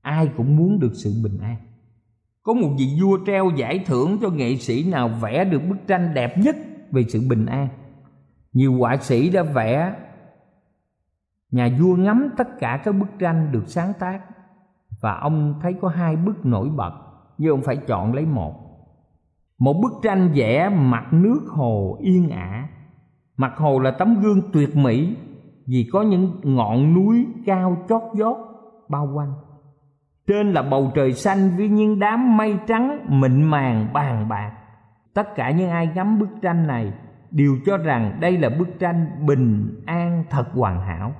Ai 0.00 0.30
cũng 0.36 0.56
muốn 0.56 0.80
được 0.80 0.92
sự 0.94 1.10
bình 1.24 1.38
an. 1.38 1.56
Có 2.42 2.52
một 2.52 2.76
vị 2.78 2.86
vua 3.02 3.18
treo 3.26 3.50
giải 3.56 3.84
thưởng 3.86 4.18
cho 4.22 4.30
nghệ 4.30 4.56
sĩ 4.56 4.90
nào 4.90 5.08
vẽ 5.08 5.44
được 5.44 5.60
bức 5.68 5.78
tranh 5.86 6.14
đẹp 6.14 6.38
nhất 6.38 6.56
về 6.90 7.04
sự 7.08 7.20
bình 7.28 7.46
an. 7.46 7.68
Nhiều 8.52 8.78
họa 8.78 8.96
sĩ 8.96 9.30
đã 9.30 9.42
vẽ 9.42 9.96
nhà 11.50 11.76
vua 11.80 11.96
ngắm 11.96 12.28
tất 12.36 12.48
cả 12.58 12.82
các 12.84 12.92
bức 12.92 13.08
tranh 13.18 13.52
được 13.52 13.64
sáng 13.66 13.92
tác 13.98 14.20
và 15.04 15.14
ông 15.14 15.54
thấy 15.62 15.74
có 15.80 15.88
hai 15.88 16.16
bức 16.16 16.46
nổi 16.46 16.68
bật 16.76 16.92
nhưng 17.38 17.50
ông 17.50 17.62
phải 17.62 17.76
chọn 17.76 18.14
lấy 18.14 18.26
một. 18.26 18.54
Một 19.58 19.72
bức 19.82 19.92
tranh 20.02 20.30
vẽ 20.34 20.68
mặt 20.68 21.12
nước 21.12 21.40
hồ 21.48 21.98
yên 22.00 22.30
ả. 22.30 22.68
Mặt 23.36 23.52
hồ 23.56 23.78
là 23.78 23.90
tấm 23.90 24.20
gương 24.20 24.52
tuyệt 24.52 24.76
mỹ, 24.76 25.16
vì 25.66 25.88
có 25.92 26.02
những 26.02 26.40
ngọn 26.42 26.94
núi 26.94 27.26
cao 27.46 27.76
chót 27.88 28.02
vót, 28.18 28.36
bao 28.88 29.08
quanh. 29.14 29.32
Trên 30.26 30.52
là 30.52 30.62
bầu 30.62 30.92
trời 30.94 31.12
xanh 31.12 31.50
với 31.56 31.68
những 31.68 31.98
đám 31.98 32.36
mây 32.36 32.58
trắng 32.66 33.06
mịn 33.08 33.42
màng 33.42 33.92
bàn 33.92 34.28
bạc. 34.28 34.52
Tất 35.14 35.34
cả 35.36 35.50
những 35.50 35.70
ai 35.70 35.90
ngắm 35.94 36.18
bức 36.18 36.30
tranh 36.42 36.66
này 36.66 36.92
đều 37.30 37.56
cho 37.66 37.76
rằng 37.76 38.18
đây 38.20 38.38
là 38.38 38.48
bức 38.58 38.68
tranh 38.78 39.26
bình 39.26 39.82
an 39.86 40.24
thật 40.30 40.46
hoàn 40.52 40.80
hảo. 40.80 41.12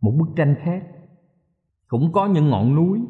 Một 0.00 0.12
bức 0.18 0.28
tranh 0.36 0.54
khác 0.64 0.82
cũng 1.88 2.12
có 2.12 2.26
những 2.26 2.50
ngọn 2.50 2.74
núi. 2.74 3.00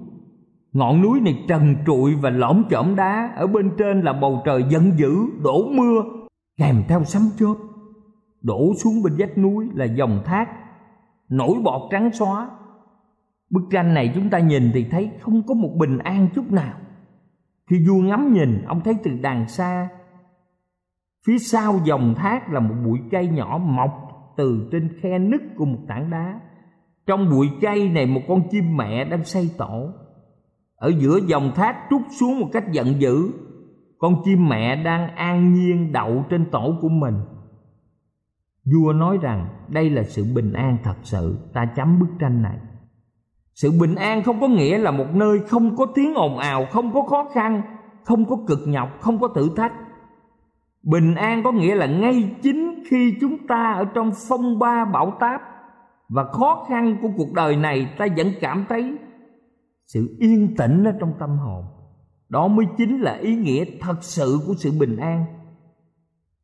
Ngọn 0.73 1.03
núi 1.03 1.21
này 1.21 1.45
trần 1.49 1.77
trụi 1.87 2.15
và 2.15 2.31
lõm 2.31 2.65
chõm 2.71 2.97
đá. 2.97 3.33
Ở 3.37 3.47
bên 3.47 3.71
trên 3.79 4.01
là 4.01 4.13
bầu 4.13 4.43
trời 4.45 4.65
giận 4.71 4.93
dữ, 4.99 5.17
đổ 5.43 5.69
mưa, 5.71 6.03
kèm 6.57 6.83
theo 6.89 7.05
sấm 7.05 7.23
chớp. 7.39 7.55
Đổ 8.43 8.75
xuống 8.75 9.03
bên 9.03 9.13
vách 9.19 9.39
núi 9.39 9.69
là 9.75 9.85
dòng 9.85 10.23
thác, 10.25 10.49
nổi 11.29 11.55
bọt 11.65 11.83
trắng 11.91 12.11
xóa. 12.13 12.51
Bức 13.51 13.63
tranh 13.71 13.95
này 13.95 14.13
chúng 14.15 14.31
ta 14.31 14.39
nhìn 14.39 14.71
thì 14.75 14.85
thấy 14.91 15.11
không 15.21 15.43
có 15.47 15.55
một 15.55 15.71
bình 15.79 15.99
an 15.99 16.29
chút 16.35 16.53
nào. 16.53 16.75
Khi 17.71 17.87
vua 17.89 18.03
ngắm 18.03 18.33
nhìn, 18.33 18.65
ông 18.67 18.81
thấy 18.85 18.95
từ 19.05 19.11
đàng 19.23 19.49
xa, 19.49 19.89
phía 21.27 21.39
sau 21.39 21.81
dòng 21.85 22.15
thác 22.17 22.53
là 22.53 22.61
một 22.61 22.75
bụi 22.85 22.99
cây 23.11 23.29
nhỏ 23.29 23.59
mọc 23.59 23.91
từ 24.37 24.69
trên 24.73 24.89
khe 25.01 25.19
nứt 25.19 25.41
của 25.57 25.65
một 25.65 25.79
tảng 25.89 26.11
đá 26.11 26.41
trong 27.07 27.31
bụi 27.31 27.51
cây 27.61 27.89
này 27.89 28.07
một 28.07 28.21
con 28.29 28.49
chim 28.51 28.77
mẹ 28.77 29.05
đang 29.05 29.25
xây 29.25 29.51
tổ 29.59 29.93
ở 30.77 30.93
giữa 30.99 31.19
dòng 31.27 31.53
thác 31.55 31.77
trút 31.91 32.03
xuống 32.21 32.41
một 32.41 32.49
cách 32.53 32.65
giận 32.73 33.01
dữ, 33.01 33.31
con 33.99 34.23
chim 34.25 34.49
mẹ 34.49 34.83
đang 34.85 35.17
an 35.17 35.53
nhiên 35.53 35.93
đậu 35.93 36.25
trên 36.31 36.51
tổ 36.51 36.75
của 36.81 36.89
mình. 36.89 37.15
Vua 38.65 38.93
nói 38.93 39.19
rằng, 39.23 39.49
đây 39.69 39.91
là 39.91 40.03
sự 40.03 40.25
bình 40.35 40.53
an 40.53 40.77
thật 40.85 40.97
sự, 41.03 41.39
ta 41.55 41.67
chấm 41.77 41.99
bức 41.99 42.09
tranh 42.21 42.43
này. 42.43 42.59
Sự 43.55 43.71
bình 43.81 43.95
an 43.95 44.23
không 44.23 44.41
có 44.41 44.49
nghĩa 44.49 44.79
là 44.79 44.91
một 44.91 45.07
nơi 45.15 45.39
không 45.49 45.77
có 45.77 45.87
tiếng 45.95 46.15
ồn 46.15 46.39
ào, 46.39 46.67
không 46.71 46.93
có 46.93 47.03
khó 47.03 47.29
khăn, 47.35 47.63
không 48.05 48.25
có 48.25 48.37
cực 48.47 48.59
nhọc, 48.67 48.89
không 49.01 49.21
có 49.21 49.29
thử 49.29 49.51
thách. 49.57 49.73
Bình 50.83 51.15
an 51.15 51.43
có 51.43 51.53
nghĩa 51.53 51.75
là 51.75 51.87
ngay 51.87 52.37
chính 52.43 52.83
khi 52.91 53.15
chúng 53.21 53.47
ta 53.47 53.73
ở 53.73 53.85
trong 53.95 54.11
phong 54.29 54.59
ba 54.59 54.85
bão 54.85 55.17
táp 55.21 55.41
và 56.09 56.25
khó 56.25 56.67
khăn 56.69 56.99
của 57.03 57.09
cuộc 57.17 57.33
đời 57.33 57.57
này 57.57 57.95
ta 57.99 58.07
vẫn 58.17 58.33
cảm 58.41 58.67
thấy 58.69 58.99
sự 59.87 60.17
yên 60.21 60.55
tĩnh 60.57 60.85
ở 60.85 60.93
trong 61.01 61.13
tâm 61.19 61.31
hồn. 61.39 61.65
Đó 62.29 62.49
mới 62.49 62.67
chính 62.79 63.01
là 63.01 63.15
ý 63.15 63.37
nghĩa 63.37 63.65
thật 63.81 63.97
sự 64.01 64.39
của 64.47 64.55
sự 64.59 64.73
bình 64.81 64.97
an, 64.97 65.25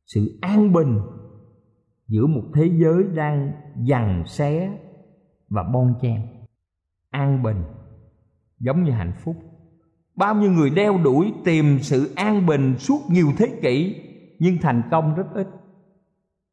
sự 0.06 0.38
an 0.40 0.72
bình 0.72 0.98
giữa 2.08 2.26
một 2.26 2.42
thế 2.54 2.70
giới 2.80 3.04
đang 3.14 3.52
dằn 3.84 4.22
xé 4.26 4.78
và 5.48 5.62
bon 5.72 5.94
chen. 6.02 6.20
An 7.10 7.42
bình, 7.42 7.62
giống 8.58 8.84
như 8.84 8.90
hạnh 8.90 9.12
phúc. 9.24 9.36
Bao 10.16 10.34
nhiêu 10.34 10.50
người 10.50 10.70
đeo 10.70 10.98
đuổi 11.04 11.32
tìm 11.44 11.78
sự 11.78 12.12
an 12.16 12.46
bình 12.46 12.74
suốt 12.78 13.00
nhiều 13.10 13.26
thế 13.38 13.58
kỷ, 13.62 13.96
nhưng 14.38 14.58
thành 14.62 14.82
công 14.90 15.14
rất 15.14 15.26
ít 15.34 15.46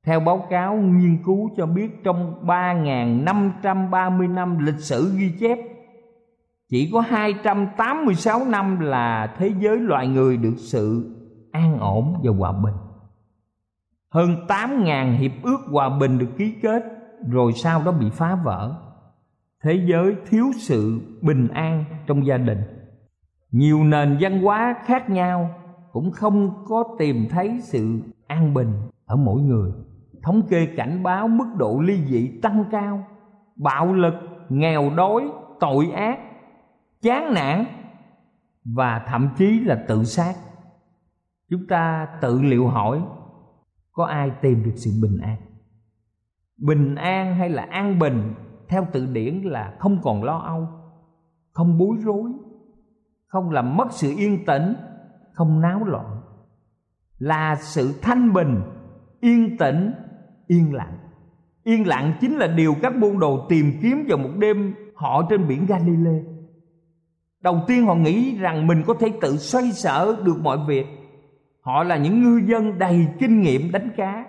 theo 0.06 0.20
báo 0.20 0.48
cáo, 0.50 0.76
nghiên 0.76 1.24
cứu 1.26 1.50
cho 1.58 1.66
biết 1.66 2.04
trong 2.04 2.46
3.530 2.46 4.34
năm 4.34 4.66
lịch 4.66 4.80
sử 4.80 5.14
ghi 5.18 5.32
chép, 5.40 5.58
Chỉ 6.70 6.90
có 6.94 7.02
286 7.02 8.46
năm 8.46 8.80
là 8.80 9.36
thế 9.38 9.52
giới 9.60 9.78
loài 9.78 10.08
người 10.08 10.38
được 10.38 10.56
sự 10.58 11.16
an 11.52 11.80
ổn 11.80 12.20
và 12.24 12.32
hòa 12.38 12.52
bình. 12.52 12.74
Hơn 14.10 14.36
8.000 14.48 15.18
hiệp 15.18 15.32
ước 15.44 15.58
hòa 15.72 15.90
bình 16.00 16.18
được 16.18 16.30
ký 16.38 16.54
kết, 16.62 16.84
rồi 17.28 17.54
sau 17.54 17.84
đó 17.84 17.92
bị 17.92 18.10
phá 18.10 18.36
vỡ. 18.36 18.76
Thế 19.64 19.86
giới 19.90 20.16
thiếu 20.30 20.46
sự 20.58 21.02
bình 21.22 21.48
an 21.48 21.86
trong 22.08 22.26
gia 22.26 22.38
đình. 22.38 22.62
Nhiều 23.52 23.84
nền 23.84 24.18
văn 24.22 24.42
hóa 24.42 24.76
khác 24.86 25.10
nhau 25.10 25.50
cũng 25.92 26.12
không 26.12 26.66
có 26.68 26.84
tìm 27.00 27.28
thấy 27.30 27.60
sự 27.62 28.00
an 28.28 28.54
bình 28.54 28.74
ở 29.06 29.16
mỗi 29.16 29.42
người 29.42 29.72
thống 30.24 30.42
kê 30.50 30.66
cảnh 30.78 31.04
báo 31.04 31.28
mức 31.28 31.48
độ 31.58 31.80
ly 31.80 32.06
dị 32.06 32.40
tăng 32.42 32.66
cao, 32.72 33.08
bạo 33.56 33.94
lực, 33.94 34.14
nghèo 34.50 34.90
đói, 34.96 35.32
tội 35.60 35.92
ác, 35.92 36.20
chán 37.02 37.34
nản 37.34 37.66
và 38.66 39.06
thậm 39.08 39.30
chí 39.38 39.60
là 39.60 39.86
tự 39.88 40.04
sát. 40.04 40.36
Chúng 41.50 41.68
ta 41.68 42.08
tự 42.22 42.42
liệu 42.42 42.68
hỏi, 42.68 43.02
có 43.92 44.06
ai 44.06 44.32
tìm 44.42 44.64
được 44.64 44.74
sự 44.76 44.92
bình 45.02 45.18
an? 45.22 45.38
Bình 46.58 46.96
an 46.96 47.36
hay 47.36 47.50
là 47.50 47.68
an 47.70 48.00
bình 48.00 48.34
theo 48.68 48.88
từ 48.92 49.06
điển 49.06 49.42
là 49.42 49.76
không 49.80 50.00
còn 50.04 50.24
lo 50.24 50.38
âu, 50.38 50.68
không 51.52 51.78
bối 51.78 51.98
rối, 52.04 52.32
không 53.28 53.52
làm 53.52 53.78
mất 53.78 53.88
sự 53.92 54.14
yên 54.18 54.46
tĩnh, 54.46 54.76
không 55.34 55.62
náo 55.62 55.84
loạn. 55.84 56.22
Là 57.18 57.56
sự 57.56 58.00
thanh 58.02 58.34
bình, 58.34 58.62
yên 59.20 59.58
tĩnh 59.58 59.94
yên 60.50 60.74
lặng. 60.74 60.98
Yên 61.64 61.88
lặng 61.88 62.14
chính 62.22 62.38
là 62.38 62.48
điều 62.48 62.76
các 62.82 62.96
môn 62.96 63.20
đồ 63.20 63.46
tìm 63.50 63.80
kiếm 63.82 64.06
vào 64.10 64.18
một 64.18 64.32
đêm 64.38 64.74
họ 64.96 65.28
trên 65.30 65.48
biển 65.48 65.66
Galilee 65.66 66.40
đầu 67.42 67.62
tiên 67.68 67.86
họ 67.86 67.96
nghĩ 67.96 68.36
rằng 68.38 68.68
mình 68.68 68.84
có 68.88 68.94
thể 68.94 69.08
tự 69.22 69.38
xoay 69.38 69.72
sở 69.72 70.16
được 70.24 70.38
mọi 70.42 70.58
việc. 70.68 70.86
Họ 71.62 71.84
là 71.84 71.98
những 71.98 72.24
ngư 72.24 72.48
dân 72.48 72.80
đầy 72.80 73.08
kinh 73.20 73.42
nghiệm 73.42 73.72
đánh 73.72 73.90
cá. 73.98 74.26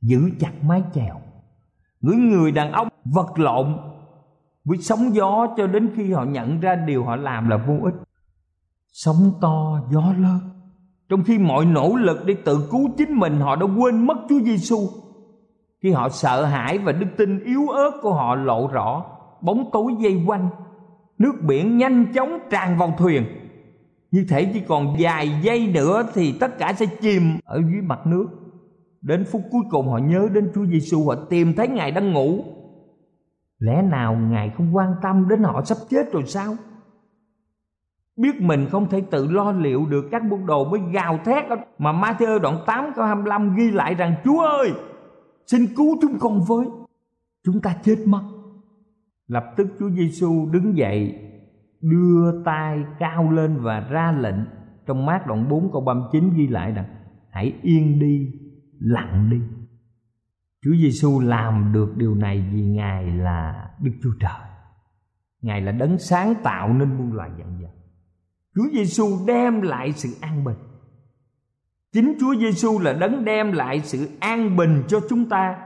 Giữ 0.00 0.30
chặt 0.40 0.52
mái 0.62 0.82
chèo. 0.94 1.20
Những 2.00 2.28
người 2.28 2.52
đàn 2.52 2.72
ông 2.72 2.88
vật 3.04 3.38
lộn. 3.38 3.76
Với 4.64 4.78
sóng 4.78 5.14
gió 5.14 5.46
cho 5.56 5.66
đến 5.66 5.90
khi 5.96 6.12
họ 6.12 6.24
nhận 6.24 6.60
ra 6.60 6.74
điều 6.74 7.04
họ 7.04 7.16
làm 7.16 7.48
là 7.48 7.56
vô 7.56 7.78
ích. 7.82 7.94
Sóng 8.92 9.32
to, 9.40 9.80
gió 9.90 10.14
lớn 10.18 10.38
trong 11.10 11.24
khi 11.24 11.38
mọi 11.38 11.64
nỗ 11.64 11.96
lực 11.96 12.18
để 12.26 12.34
tự 12.44 12.68
cứu 12.70 12.90
chính 12.98 13.14
mình 13.14 13.40
họ 13.40 13.56
đã 13.56 13.66
quên 13.78 14.06
mất 14.06 14.14
Chúa 14.28 14.40
Giêsu. 14.40 14.78
Khi 15.82 15.90
họ 15.90 16.08
sợ 16.08 16.44
hãi 16.44 16.78
và 16.78 16.92
đức 16.92 17.06
tin 17.16 17.44
yếu 17.44 17.68
ớt 17.68 17.90
của 18.02 18.14
họ 18.14 18.34
lộ 18.34 18.68
rõ, 18.72 19.04
bóng 19.40 19.70
tối 19.72 19.92
dây 20.00 20.22
quanh, 20.26 20.48
nước 21.18 21.32
biển 21.48 21.78
nhanh 21.78 22.12
chóng 22.14 22.38
tràn 22.50 22.78
vào 22.78 22.94
thuyền. 22.98 23.24
Như 24.10 24.26
thể 24.28 24.50
chỉ 24.54 24.60
còn 24.68 24.96
vài 24.98 25.40
giây 25.42 25.70
nữa 25.74 26.02
thì 26.14 26.32
tất 26.40 26.58
cả 26.58 26.72
sẽ 26.72 26.86
chìm 27.00 27.22
ở 27.44 27.62
dưới 27.72 27.82
mặt 27.82 28.06
nước. 28.06 28.26
Đến 29.02 29.24
phút 29.32 29.42
cuối 29.50 29.62
cùng 29.70 29.88
họ 29.88 29.98
nhớ 29.98 30.28
đến 30.32 30.50
Chúa 30.54 30.66
Giêsu, 30.66 31.08
họ 31.08 31.14
tìm 31.14 31.52
thấy 31.56 31.68
Ngài 31.68 31.90
đang 31.90 32.12
ngủ. 32.12 32.44
Lẽ 33.58 33.82
nào 33.82 34.14
Ngài 34.14 34.50
không 34.56 34.76
quan 34.76 34.94
tâm 35.02 35.28
đến 35.28 35.42
họ 35.42 35.62
sắp 35.64 35.78
chết 35.90 36.12
rồi 36.12 36.22
sao? 36.26 36.56
Biết 38.20 38.40
mình 38.40 38.66
không 38.70 38.88
thể 38.88 39.02
tự 39.10 39.30
lo 39.30 39.52
liệu 39.52 39.86
được 39.86 40.04
các 40.10 40.24
môn 40.24 40.46
đồ 40.46 40.70
mới 40.70 40.80
gào 40.92 41.18
thét 41.24 41.44
mà 41.78 41.92
Matthew 41.92 42.38
đoạn 42.38 42.58
8 42.66 42.92
câu 42.96 43.04
25 43.04 43.56
ghi 43.56 43.70
lại 43.70 43.94
rằng, 43.94 44.14
Chúa 44.24 44.40
ơi, 44.40 44.72
xin 45.46 45.66
cứu 45.76 45.98
chúng 46.02 46.18
con 46.20 46.40
với. 46.48 46.66
Chúng 47.44 47.60
ta 47.60 47.76
chết 47.82 47.96
mất. 48.06 48.22
Lập 49.26 49.44
tức 49.56 49.66
Chúa 49.78 49.90
Giêsu 49.90 50.48
đứng 50.52 50.76
dậy, 50.76 51.18
đưa 51.80 52.42
tay 52.44 52.84
cao 52.98 53.30
lên 53.30 53.56
và 53.60 53.80
ra 53.80 54.12
lệnh. 54.12 54.40
Trong 54.86 55.06
mát 55.06 55.26
đoạn 55.26 55.48
4 55.48 55.72
câu 55.72 55.80
39 55.80 56.30
ghi 56.36 56.46
lại 56.46 56.72
rằng, 56.72 56.86
hãy 57.30 57.52
yên 57.62 57.98
đi, 57.98 58.32
lặng 58.80 59.30
đi. 59.30 59.40
Chúa 60.64 60.76
Giêsu 60.76 61.20
làm 61.20 61.72
được 61.72 61.96
điều 61.96 62.14
này 62.14 62.50
vì 62.52 62.62
Ngài 62.62 63.06
là 63.06 63.70
Đức 63.80 63.92
Chúa 64.02 64.12
Trời. 64.20 64.48
Ngài 65.42 65.60
là 65.60 65.72
đấng 65.72 65.98
sáng 65.98 66.34
tạo 66.42 66.72
nên 66.72 66.98
muôn 66.98 67.12
loài 67.12 67.30
dạng 67.38 67.62
vật. 67.62 67.79
Chúa 68.54 68.68
Giêsu 68.72 69.18
đem 69.26 69.62
lại 69.62 69.92
sự 69.92 70.08
an 70.20 70.44
bình. 70.44 70.56
Chính 71.92 72.16
Chúa 72.20 72.34
Giêsu 72.34 72.78
là 72.78 72.92
đấng 72.92 73.24
đem 73.24 73.52
lại 73.52 73.80
sự 73.80 74.08
an 74.20 74.56
bình 74.56 74.82
cho 74.88 75.00
chúng 75.08 75.28
ta. 75.28 75.56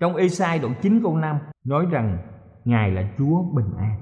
Trong 0.00 0.16
Ê-sai 0.16 0.58
đoạn 0.58 0.74
9 0.82 1.00
câu 1.02 1.16
5 1.16 1.36
nói 1.64 1.86
rằng, 1.90 2.18
Ngài 2.64 2.90
là 2.90 3.08
Chúa 3.18 3.42
bình 3.42 3.70
an. 3.78 4.00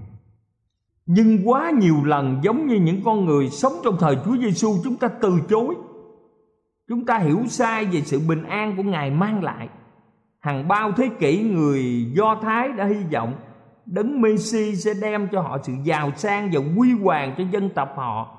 Nhưng 1.07 1.48
quá 1.48 1.70
nhiều 1.70 2.05
lần 2.05 2.40
giống 2.42 2.66
như 2.66 2.74
những 2.74 3.00
con 3.05 3.24
người 3.24 3.48
sống 3.48 3.72
trong 3.85 3.96
thời 4.00 4.16
Chúa 4.24 4.37
Giêsu 4.37 4.76
chúng 4.85 4.96
ta 4.96 5.09
từ 5.09 5.40
chối. 5.48 5.74
Chúng 6.88 7.07
ta 7.07 7.18
hiểu 7.18 7.46
sai 7.46 7.85
về 7.85 8.00
sự 8.00 8.20
bình 8.29 8.42
an 8.42 8.76
của 8.76 8.83
Ngài 8.83 9.11
mang 9.11 9.44
lại 9.44 9.68
hàng 10.46 10.68
bao 10.68 10.92
thế 10.92 11.11
kỷ 11.18 11.42
người 11.42 12.12
do 12.16 12.38
thái 12.42 12.68
đã 12.68 12.85
hy 12.87 13.05
vọng 13.12 13.35
đấng 13.87 14.20
messi 14.20 14.77
sẽ 14.77 14.90
đem 15.03 15.29
cho 15.33 15.40
họ 15.40 15.59
sự 15.62 15.72
giàu 15.85 16.11
sang 16.16 16.51
và 16.53 16.61
quy 16.77 16.92
hoàng 16.92 17.35
cho 17.38 17.44
dân 17.51 17.70
tộc 17.70 17.88
họ, 17.96 18.37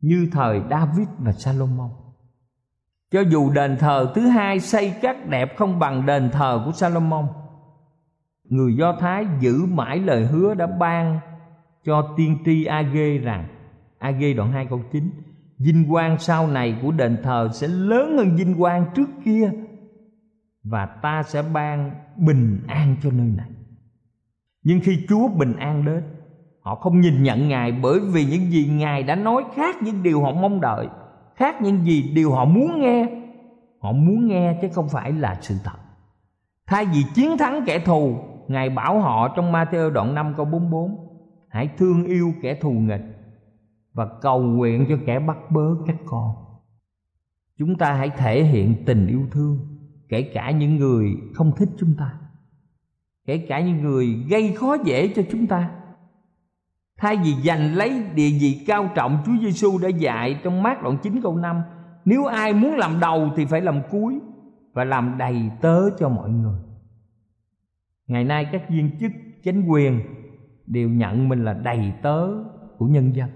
như 0.00 0.28
thời 0.32 0.62
david 0.70 1.08
và 1.18 1.32
salomon. 1.32 1.90
Cho 3.10 3.20
dù 3.20 3.50
đền 3.50 3.76
thờ 3.78 4.12
thứ 4.14 4.28
hai 4.28 4.60
xây 4.60 4.94
cắt 5.02 5.28
đẹp 5.28 5.56
không 5.56 5.78
bằng 5.78 6.06
đền 6.06 6.30
thờ 6.32 6.62
của 6.64 6.72
salomon, 6.72 7.26
người 8.44 8.76
do 8.76 8.96
thái 9.00 9.26
giữ 9.40 9.64
mãi 9.66 9.98
lời 9.98 10.26
hứa 10.26 10.54
đã 10.54 10.66
ban 10.66 11.20
cho 11.84 12.14
tiên 12.16 12.38
tri 12.44 12.64
ag 12.64 13.22
rằng 13.22 13.48
ag 13.98 14.36
đoạn 14.36 14.52
2 14.52 14.66
câu 14.66 14.82
9 14.92 15.10
vinh 15.58 15.90
quang 15.90 16.18
sau 16.18 16.46
này 16.46 16.78
của 16.82 16.92
đền 16.92 17.16
thờ 17.22 17.50
sẽ 17.52 17.68
lớn 17.68 18.16
hơn 18.18 18.36
vinh 18.36 18.54
quang 18.58 18.86
trước 18.94 19.08
kia 19.24 19.50
và 20.64 20.86
ta 20.86 21.22
sẽ 21.22 21.42
ban 21.42 21.90
bình 22.16 22.60
an 22.66 22.96
cho 23.02 23.10
nơi 23.10 23.26
này 23.36 23.48
nhưng 24.68 24.80
khi 24.80 25.06
chúa 25.08 25.28
bình 25.28 25.56
an 25.56 25.84
đến, 25.84 26.02
họ 26.60 26.74
không 26.74 27.00
nhìn 27.00 27.22
nhận 27.22 27.48
ngài 27.48 27.72
bởi 27.72 28.00
vì 28.00 28.24
những 28.24 28.50
gì 28.50 28.68
ngài 28.72 29.02
đã 29.02 29.14
nói 29.14 29.44
khác 29.54 29.82
những 29.82 30.02
điều 30.02 30.22
họ 30.22 30.32
mong 30.32 30.60
đợi, 30.60 30.88
khác 31.34 31.62
những 31.62 31.84
gì 31.84 32.12
điều 32.14 32.32
họ 32.32 32.44
muốn 32.44 32.80
nghe. 32.80 33.08
Họ 33.80 33.92
muốn 33.92 34.28
nghe 34.28 34.58
chứ 34.62 34.68
không 34.72 34.88
phải 34.88 35.12
là 35.12 35.38
sự 35.40 35.54
thật. 35.64 35.78
Thay 36.66 36.84
vì 36.84 37.02
chiến 37.14 37.38
thắng 37.38 37.62
kẻ 37.66 37.78
thù, 37.78 38.16
ngài 38.48 38.70
bảo 38.70 39.00
họ 39.00 39.28
trong 39.36 39.52
Matthew 39.52 39.90
đoạn 39.90 40.14
5 40.14 40.34
câu 40.36 40.46
44 40.46 40.96
hãy 41.48 41.68
thương 41.78 42.04
yêu 42.04 42.32
kẻ 42.42 42.54
thù 42.54 42.70
nghịch 42.70 43.04
và 43.92 44.08
cầu 44.20 44.42
nguyện 44.42 44.86
cho 44.88 44.96
kẻ 45.06 45.18
bắt 45.18 45.36
bớ 45.50 45.74
các 45.86 45.96
con. 46.06 46.34
Chúng 47.58 47.74
ta 47.78 47.92
hãy 47.92 48.10
thể 48.16 48.44
hiện 48.44 48.74
tình 48.86 49.06
yêu 49.06 49.22
thương 49.30 49.58
kể 50.08 50.22
cả 50.34 50.50
những 50.50 50.76
người 50.76 51.16
không 51.34 51.52
thích 51.56 51.68
chúng 51.78 51.94
ta 51.98 52.12
kể 53.28 53.38
cả 53.38 53.60
những 53.60 53.82
người 53.82 54.06
gây 54.28 54.52
khó 54.52 54.76
dễ 54.84 55.08
cho 55.08 55.22
chúng 55.30 55.46
ta. 55.46 55.70
Thay 56.98 57.16
vì 57.16 57.34
giành 57.44 57.74
lấy 57.74 58.02
địa 58.14 58.30
vị 58.40 58.64
cao 58.66 58.90
trọng 58.94 59.18
Chúa 59.26 59.32
Giêsu 59.42 59.78
đã 59.78 59.88
dạy 59.88 60.40
trong 60.44 60.62
mát 60.62 60.82
đoạn 60.82 60.98
9 61.02 61.20
câu 61.22 61.36
5 61.36 61.62
nếu 62.04 62.24
ai 62.24 62.52
muốn 62.52 62.76
làm 62.76 63.00
đầu 63.00 63.30
thì 63.36 63.44
phải 63.44 63.60
làm 63.60 63.82
cuối 63.90 64.18
và 64.72 64.84
làm 64.84 65.18
đầy 65.18 65.50
tớ 65.60 65.80
cho 65.98 66.08
mọi 66.08 66.30
người. 66.30 66.58
Ngày 68.06 68.24
nay 68.24 68.46
các 68.52 68.70
viên 68.70 68.90
chức 69.00 69.12
chính 69.42 69.66
quyền 69.66 70.00
đều 70.66 70.88
nhận 70.88 71.28
mình 71.28 71.44
là 71.44 71.52
đầy 71.52 71.92
tớ 72.02 72.28
của 72.78 72.86
nhân 72.86 73.16
dân. 73.16 73.28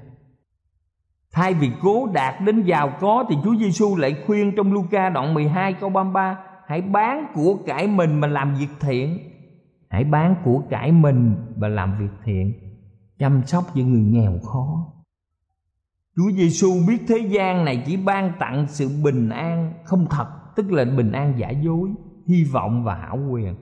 Thay 1.32 1.54
vì 1.54 1.70
cố 1.82 2.08
đạt 2.14 2.34
đến 2.40 2.62
giàu 2.62 2.92
có 3.00 3.24
thì 3.28 3.36
Chúa 3.44 3.56
Giêsu 3.56 3.96
lại 3.96 4.16
khuyên 4.26 4.52
trong 4.56 4.72
Luca 4.72 5.08
đoạn 5.08 5.34
12 5.34 5.72
câu 5.72 5.90
33 5.90 6.38
hãy 6.66 6.82
bán 6.82 7.26
của 7.34 7.56
cải 7.66 7.86
mình 7.86 8.20
mà 8.20 8.28
làm 8.28 8.54
việc 8.54 8.68
thiện 8.80 9.18
hãy 9.92 10.04
bán 10.04 10.34
của 10.44 10.62
cải 10.70 10.92
mình 10.92 11.36
và 11.56 11.68
làm 11.68 11.98
việc 11.98 12.12
thiện, 12.24 12.52
chăm 13.18 13.42
sóc 13.46 13.64
những 13.74 13.92
người 13.92 14.02
nghèo 14.02 14.38
khó. 14.38 14.92
Chúa 16.16 16.30
Giêsu 16.30 16.68
biết 16.88 16.98
thế 17.08 17.18
gian 17.18 17.64
này 17.64 17.82
chỉ 17.86 17.96
ban 17.96 18.32
tặng 18.38 18.66
sự 18.68 18.88
bình 19.04 19.28
an, 19.28 19.72
không 19.84 20.06
thật, 20.10 20.26
tức 20.56 20.72
là 20.72 20.84
bình 20.84 21.12
an 21.12 21.34
giả 21.36 21.50
dối, 21.50 21.90
hy 22.26 22.44
vọng 22.44 22.84
và 22.84 22.94
hảo 22.94 23.18
quyền. 23.30 23.54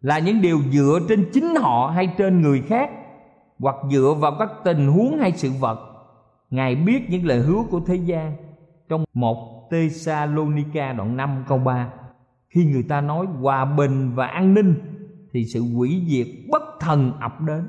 Là 0.00 0.18
những 0.18 0.40
điều 0.40 0.58
dựa 0.70 0.98
trên 1.08 1.30
chính 1.32 1.54
họ 1.56 1.92
hay 1.94 2.14
trên 2.18 2.40
người 2.40 2.62
khác, 2.62 2.90
hoặc 3.58 3.76
dựa 3.90 4.14
vào 4.20 4.32
các 4.38 4.48
tình 4.64 4.88
huống 4.88 5.18
hay 5.18 5.32
sự 5.32 5.50
vật. 5.60 5.78
Ngài 6.50 6.76
biết 6.76 7.10
những 7.10 7.26
lời 7.26 7.40
hứa 7.40 7.62
của 7.70 7.80
thế 7.86 7.94
gian. 7.94 8.36
Trong 8.88 9.04
một 9.14 9.68
tesalonica 9.70 10.92
đoạn 10.92 11.16
5 11.16 11.44
câu 11.48 11.58
3 11.58 11.90
khi 12.48 12.64
người 12.64 12.82
ta 12.82 13.00
nói 13.00 13.26
hòa 13.26 13.64
bình 13.64 14.12
và 14.14 14.26
an 14.26 14.54
ninh 14.54 14.93
thì 15.34 15.44
sự 15.44 15.60
hủy 15.74 16.02
diệt 16.06 16.26
bất 16.50 16.62
thần 16.80 17.12
ập 17.20 17.40
đến. 17.40 17.68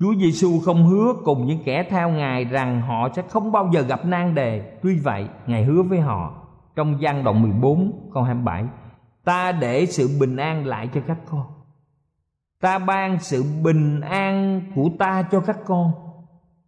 Chúa 0.00 0.14
Giêsu 0.14 0.60
không 0.64 0.86
hứa 0.86 1.14
cùng 1.24 1.46
những 1.46 1.62
kẻ 1.64 1.86
theo 1.90 2.10
Ngài 2.10 2.44
rằng 2.44 2.80
họ 2.80 3.08
sẽ 3.16 3.22
không 3.28 3.52
bao 3.52 3.70
giờ 3.72 3.80
gặp 3.80 4.06
nan 4.06 4.34
đề. 4.34 4.78
Tuy 4.82 4.98
vậy, 4.98 5.28
Ngài 5.46 5.64
hứa 5.64 5.82
với 5.82 6.00
họ 6.00 6.46
trong 6.76 7.02
gian 7.02 7.24
đoạn 7.24 7.42
14 7.42 8.10
câu 8.14 8.22
27 8.22 8.64
Ta 9.24 9.52
để 9.52 9.86
sự 9.86 10.08
bình 10.20 10.36
an 10.36 10.66
lại 10.66 10.88
cho 10.94 11.00
các 11.06 11.18
con. 11.30 11.46
Ta 12.60 12.78
ban 12.78 13.18
sự 13.18 13.44
bình 13.62 14.00
an 14.00 14.62
của 14.74 14.88
ta 14.98 15.22
cho 15.30 15.40
các 15.40 15.58
con. 15.66 15.92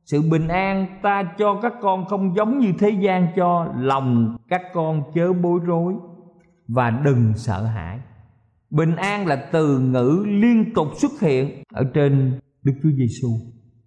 Sự 0.05 0.23
bình 0.31 0.49
an 0.49 0.87
ta 1.03 1.23
cho 1.39 1.59
các 1.63 1.73
con 1.83 2.05
không 2.05 2.37
giống 2.37 2.59
như 2.59 2.73
thế 2.79 2.91
gian 2.91 3.29
cho 3.37 3.67
Lòng 3.77 4.37
các 4.49 4.63
con 4.75 5.03
chớ 5.15 5.33
bối 5.33 5.61
rối 5.65 5.95
và 6.69 6.91
đừng 6.91 7.33
sợ 7.37 7.65
hãi 7.65 7.99
bình 8.73 8.97
an 8.97 9.27
là 9.27 9.49
từ 9.53 9.79
ngữ 9.79 10.25
liên 10.27 10.75
tục 10.75 10.89
xuất 10.97 11.21
hiện 11.21 11.63
ở 11.75 11.85
trên 11.95 12.41
đức 12.63 12.73
chúa 12.83 12.91
giêsu 12.99 13.29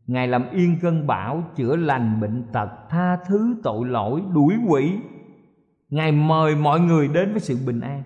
ngài 0.07 0.27
làm 0.27 0.49
yên 0.51 0.77
cơn 0.81 1.07
bão 1.07 1.43
chữa 1.55 1.75
lành 1.75 2.21
bệnh 2.21 2.43
tật, 2.53 2.69
tha 2.89 3.17
thứ 3.27 3.55
tội 3.63 3.87
lỗi, 3.87 4.21
đuổi 4.33 4.53
quỷ. 4.67 4.99
Ngài 5.89 6.11
mời 6.11 6.55
mọi 6.55 6.79
người 6.79 7.07
đến 7.07 7.31
với 7.31 7.39
sự 7.39 7.57
bình 7.65 7.79
an. 7.79 8.03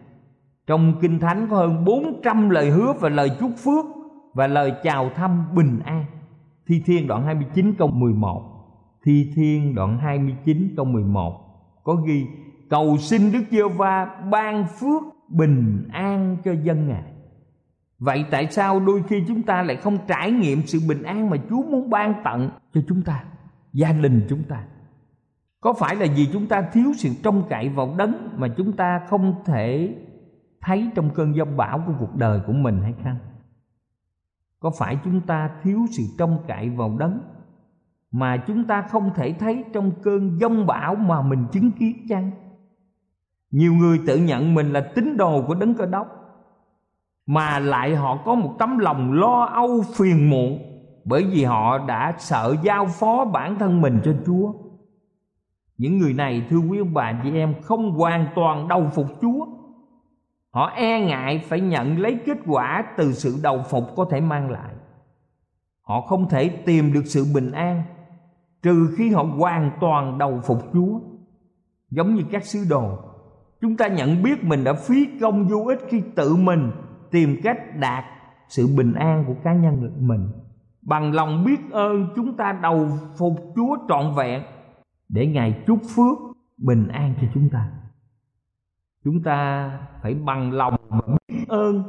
Trong 0.67 0.93
kinh 1.01 1.19
thánh 1.19 1.47
có 1.49 1.57
hơn 1.57 1.85
400 1.85 2.49
lời 2.49 2.69
hứa 2.69 2.93
và 2.99 3.09
lời 3.09 3.31
chúc 3.39 3.51
phước 3.63 3.85
và 4.33 4.47
lời 4.47 4.73
chào 4.83 5.09
thăm 5.15 5.55
bình 5.55 5.79
an. 5.85 6.05
Thi 6.67 6.81
Thiên 6.85 7.07
đoạn 7.07 7.25
29 7.25 7.73
câu 7.77 7.87
11 7.87 8.41
Thi 9.05 9.31
Thiên 9.35 9.75
đoạn 9.75 9.97
29 9.97 10.73
câu 10.75 10.85
11 10.85 11.39
Có 11.83 11.95
ghi, 11.95 12.25
cầu 12.69 12.97
xin 12.97 13.31
Đức 13.31 13.43
Giê 13.51 13.63
Va 13.77 14.05
ban 14.31 14.65
phước 14.79 15.03
bình 15.29 15.87
an 15.91 16.37
cho 16.45 16.51
dân 16.51 16.87
ngài. 16.87 17.13
Vậy 17.99 18.25
tại 18.31 18.47
sao 18.51 18.79
đôi 18.79 19.03
khi 19.03 19.23
chúng 19.27 19.43
ta 19.43 19.63
lại 19.63 19.75
không 19.75 19.97
trải 20.07 20.31
nghiệm 20.31 20.61
sự 20.65 20.79
bình 20.87 21.03
an 21.03 21.29
mà 21.29 21.37
Chúa 21.49 21.63
muốn 21.63 21.89
ban 21.89 22.13
tặng 22.23 22.49
cho 22.73 22.81
chúng 22.87 23.01
ta, 23.01 23.23
gia 23.73 23.91
đình 23.91 24.25
chúng 24.29 24.43
ta? 24.43 24.63
Có 25.61 25.73
phải 25.73 25.95
là 25.95 26.05
vì 26.15 26.27
chúng 26.33 26.47
ta 26.47 26.61
thiếu 26.61 26.91
sự 26.97 27.09
trông 27.23 27.43
cậy 27.49 27.69
vào 27.69 27.95
đấng 27.97 28.29
mà 28.35 28.47
chúng 28.57 28.71
ta 28.75 29.01
không 29.09 29.35
thể 29.45 29.95
thấy 30.61 30.89
trong 30.95 31.09
cơn 31.09 31.35
giông 31.35 31.57
bão 31.57 31.83
của 31.87 31.93
cuộc 31.99 32.15
đời 32.15 32.41
của 32.47 32.53
mình 32.53 32.81
hay 32.81 32.93
không? 33.03 33.17
Có 34.59 34.71
phải 34.79 34.97
chúng 35.03 35.21
ta 35.21 35.49
thiếu 35.63 35.85
sự 35.91 36.03
trông 36.17 36.43
cậy 36.47 36.69
vào 36.69 36.97
đấng 36.99 37.19
mà 38.11 38.37
chúng 38.37 38.63
ta 38.67 38.81
không 38.81 39.11
thể 39.15 39.33
thấy 39.33 39.63
trong 39.73 39.91
cơn 40.03 40.39
giông 40.39 40.65
bão 40.67 40.95
mà 40.95 41.21
mình 41.21 41.45
chứng 41.51 41.71
kiến 41.71 42.05
chăng? 42.09 42.31
Nhiều 43.51 43.73
người 43.73 43.99
tự 44.07 44.17
nhận 44.17 44.53
mình 44.53 44.73
là 44.73 44.91
tín 44.95 45.17
đồ 45.17 45.43
của 45.47 45.53
đấng 45.53 45.73
cơ 45.73 45.85
đốc, 45.85 46.07
mà 47.25 47.59
lại 47.59 47.95
họ 47.95 48.17
có 48.25 48.35
một 48.35 48.55
tấm 48.59 48.77
lòng 48.77 49.13
lo 49.13 49.43
âu 49.45 49.83
phiền 49.95 50.29
muộn 50.29 50.59
bởi 51.05 51.23
vì 51.23 51.43
họ 51.43 51.77
đã 51.77 52.13
sợ 52.17 52.55
giao 52.63 52.85
phó 52.85 53.25
bản 53.25 53.59
thân 53.59 53.81
mình 53.81 53.99
cho 54.03 54.13
Chúa. 54.25 54.53
Những 55.77 55.97
người 55.97 56.13
này, 56.13 56.45
thưa 56.49 56.57
quý 56.57 56.79
ông 56.79 56.93
bà 56.93 57.21
chị 57.23 57.35
em, 57.35 57.61
không 57.61 57.91
hoàn 57.91 58.27
toàn 58.35 58.67
đầu 58.67 58.87
phục 58.95 59.07
Chúa. 59.21 59.45
Họ 60.51 60.65
e 60.65 60.99
ngại 61.05 61.39
phải 61.39 61.61
nhận 61.61 61.99
lấy 61.99 62.19
kết 62.25 62.37
quả 62.47 62.85
từ 62.97 63.13
sự 63.13 63.39
đầu 63.43 63.61
phục 63.69 63.83
có 63.95 64.05
thể 64.11 64.21
mang 64.21 64.51
lại. 64.51 64.73
Họ 65.81 66.01
không 66.01 66.29
thể 66.29 66.49
tìm 66.49 66.93
được 66.93 67.05
sự 67.05 67.25
bình 67.33 67.51
an 67.51 67.83
trừ 68.61 68.95
khi 68.97 69.11
họ 69.11 69.23
hoàn 69.23 69.71
toàn 69.81 70.17
đầu 70.17 70.39
phục 70.43 70.57
Chúa. 70.73 70.99
Giống 71.89 72.15
như 72.15 72.23
các 72.31 72.45
sứ 72.45 72.59
đồ 72.69 73.08
chúng 73.61 73.77
ta 73.77 73.87
nhận 73.87 74.23
biết 74.23 74.43
mình 74.43 74.63
đã 74.63 74.73
phí 74.73 75.07
công 75.21 75.47
vô 75.47 75.65
ích 75.67 75.79
khi 75.89 76.01
tự 76.15 76.35
mình 76.35 76.71
tìm 77.11 77.35
cách 77.43 77.57
đạt 77.79 78.05
sự 78.49 78.67
bình 78.77 78.93
an 78.93 79.23
của 79.27 79.35
cá 79.43 79.53
nhân 79.53 79.91
mình. 79.99 80.27
Bằng 80.81 81.13
lòng 81.13 81.43
biết 81.45 81.59
ơn, 81.71 82.07
chúng 82.15 82.37
ta 82.37 82.59
đầu 82.61 82.89
phục 83.17 83.33
chúa 83.55 83.77
trọn 83.89 84.15
vẹn 84.15 84.43
để 85.09 85.27
ngài 85.27 85.63
chúc 85.67 85.79
phước, 85.95 86.17
bình 86.57 86.87
an 86.87 87.13
cho 87.21 87.27
chúng 87.33 87.49
ta. 87.49 87.71
Chúng 89.03 89.23
ta 89.23 89.71
phải 90.01 90.13
bằng 90.13 90.51
lòng 90.51 90.75
và 90.89 91.01
biết 91.27 91.45
ơn. 91.47 91.83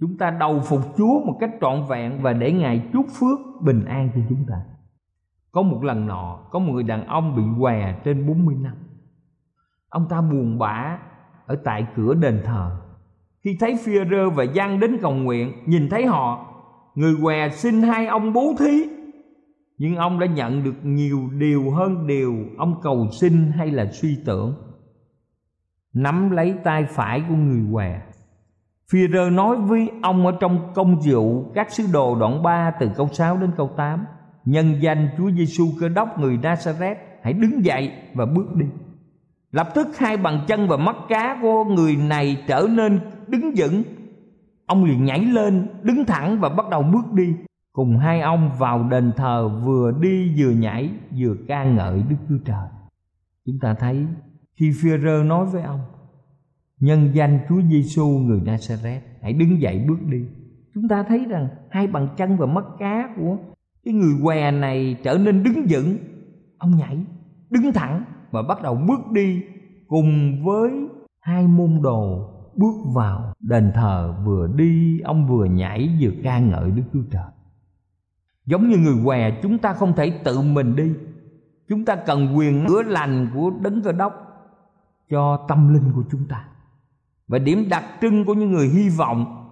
Chúng 0.00 0.16
ta 0.18 0.30
đầu 0.30 0.60
phục 0.60 0.80
chúa 0.96 1.24
một 1.24 1.36
cách 1.40 1.50
trọn 1.60 1.86
vẹn 1.88 2.22
và 2.22 2.32
để 2.32 2.52
ngài 2.52 2.88
chúc 2.92 3.06
phước, 3.20 3.38
bình 3.62 3.84
an 3.84 4.10
cho 4.14 4.20
chúng 4.28 4.44
ta. 4.48 4.64
Có 5.52 5.62
một 5.62 5.84
lần 5.84 6.06
nọ, 6.06 6.38
có 6.50 6.58
một 6.58 6.72
người 6.72 6.82
đàn 6.82 7.06
ông 7.06 7.36
bị 7.36 7.42
què 7.60 8.00
trên 8.04 8.26
40 8.26 8.54
năm 8.54 8.74
ông 9.92 10.08
ta 10.08 10.20
buồn 10.20 10.58
bã 10.58 10.98
ở 11.46 11.56
tại 11.64 11.86
cửa 11.96 12.14
đền 12.14 12.42
thờ. 12.44 12.70
Khi 13.44 13.56
thấy 13.60 13.76
phi 13.84 13.92
rơ 14.10 14.30
và 14.30 14.44
giang 14.54 14.80
đến 14.80 14.98
cầu 15.02 15.14
nguyện, 15.14 15.52
nhìn 15.66 15.88
thấy 15.90 16.06
họ, 16.06 16.46
người 16.94 17.14
què 17.22 17.48
xin 17.48 17.82
hai 17.82 18.06
ông 18.06 18.32
bố 18.32 18.54
thí. 18.58 18.88
Nhưng 19.78 19.96
ông 19.96 20.18
đã 20.18 20.26
nhận 20.26 20.64
được 20.64 20.74
nhiều 20.82 21.28
điều 21.38 21.70
hơn 21.70 22.06
điều 22.06 22.34
ông 22.58 22.80
cầu 22.82 23.08
xin 23.20 23.52
hay 23.52 23.70
là 23.70 23.86
suy 23.92 24.18
tưởng. 24.26 24.54
Nắm 25.94 26.30
lấy 26.30 26.54
tay 26.64 26.84
phải 26.84 27.22
của 27.28 27.34
người 27.34 27.62
què 27.72 28.00
phi 28.92 28.98
rơ 29.12 29.30
nói 29.30 29.56
với 29.56 29.90
ông 30.02 30.26
ở 30.26 30.32
trong 30.40 30.72
công 30.74 31.00
vụ 31.00 31.52
các 31.54 31.72
sứ 31.72 31.84
đồ 31.92 32.16
đoạn 32.20 32.42
3 32.42 32.72
từ 32.80 32.90
câu 32.96 33.08
6 33.08 33.36
đến 33.36 33.50
câu 33.56 33.70
8 33.76 34.04
nhân 34.44 34.74
danh 34.80 35.08
Chúa 35.18 35.30
Giêsu 35.30 35.64
Cơ 35.80 35.88
đốc 35.88 36.18
người 36.18 36.36
Nazareth 36.36 36.96
hãy 37.22 37.32
đứng 37.32 37.64
dậy 37.64 37.92
và 38.14 38.26
bước 38.26 38.54
đi 38.54 38.66
lập 39.52 39.68
tức 39.74 39.88
hai 39.98 40.16
bàn 40.16 40.44
chân 40.46 40.68
và 40.68 40.76
mắt 40.76 40.96
cá 41.08 41.38
của 41.42 41.64
người 41.64 41.96
này 41.96 42.44
trở 42.48 42.66
nên 42.70 43.00
đứng 43.28 43.52
vững. 43.56 43.82
Ông 44.66 44.84
liền 44.84 45.04
nhảy 45.04 45.20
lên, 45.20 45.68
đứng 45.82 46.04
thẳng 46.04 46.40
và 46.40 46.48
bắt 46.48 46.68
đầu 46.70 46.82
bước 46.82 47.12
đi. 47.12 47.34
Cùng 47.72 47.98
hai 47.98 48.20
ông 48.20 48.50
vào 48.58 48.88
đền 48.90 49.12
thờ 49.16 49.48
vừa 49.64 49.92
đi 50.00 50.34
vừa 50.38 50.50
nhảy, 50.50 50.90
vừa 51.18 51.34
ca 51.48 51.64
ngợi 51.64 52.02
đức 52.08 52.16
chúa 52.28 52.38
trời. 52.44 52.68
Chúng 53.46 53.58
ta 53.58 53.74
thấy 53.74 54.06
khi 54.56 54.72
phi 54.82 54.88
rơ 55.04 55.22
nói 55.22 55.46
với 55.46 55.62
ông, 55.62 55.80
nhân 56.80 57.10
danh 57.14 57.38
chúa 57.48 57.62
giêsu 57.70 58.06
người 58.06 58.40
nazareth 58.40 59.00
hãy 59.22 59.32
đứng 59.32 59.60
dậy 59.60 59.84
bước 59.88 59.98
đi. 60.06 60.24
Chúng 60.74 60.88
ta 60.88 61.04
thấy 61.08 61.24
rằng 61.28 61.48
hai 61.70 61.86
bàn 61.86 62.08
chân 62.16 62.36
và 62.36 62.46
mắt 62.46 62.64
cá 62.78 63.14
của 63.16 63.36
cái 63.84 63.94
người 63.94 64.14
què 64.22 64.50
này 64.50 64.96
trở 65.02 65.18
nên 65.18 65.42
đứng 65.42 65.66
vững. 65.68 65.96
Ông 66.58 66.76
nhảy, 66.76 66.98
đứng 67.50 67.72
thẳng 67.72 68.04
và 68.32 68.42
bắt 68.42 68.62
đầu 68.62 68.74
bước 68.74 69.10
đi 69.12 69.42
cùng 69.88 70.42
với 70.44 70.70
hai 71.20 71.46
môn 71.46 71.82
đồ 71.82 72.28
bước 72.56 72.74
vào. 72.94 73.32
Đền 73.40 73.72
thờ 73.74 74.14
vừa 74.24 74.46
đi, 74.46 75.00
ông 75.00 75.26
vừa 75.26 75.44
nhảy 75.44 75.98
vừa 76.00 76.10
ca 76.24 76.38
ngợi 76.38 76.70
đức 76.70 76.82
chúa 76.92 77.02
trời. 77.10 77.30
Giống 78.46 78.68
như 78.68 78.76
người 78.76 79.04
què, 79.04 79.40
chúng 79.42 79.58
ta 79.58 79.72
không 79.72 79.92
thể 79.96 80.20
tự 80.24 80.40
mình 80.40 80.76
đi. 80.76 80.92
Chúng 81.68 81.84
ta 81.84 81.96
cần 81.96 82.36
quyền 82.36 82.64
chữa 82.68 82.82
lành 82.82 83.30
của 83.34 83.50
đấng 83.62 83.82
cơ 83.82 83.92
đốc 83.92 84.12
cho 85.10 85.46
tâm 85.48 85.74
linh 85.74 85.92
của 85.94 86.04
chúng 86.10 86.28
ta. 86.28 86.44
Và 87.28 87.38
điểm 87.38 87.66
đặc 87.70 87.84
trưng 88.00 88.24
của 88.24 88.34
những 88.34 88.50
người 88.50 88.68
hy 88.68 88.88
vọng 88.88 89.48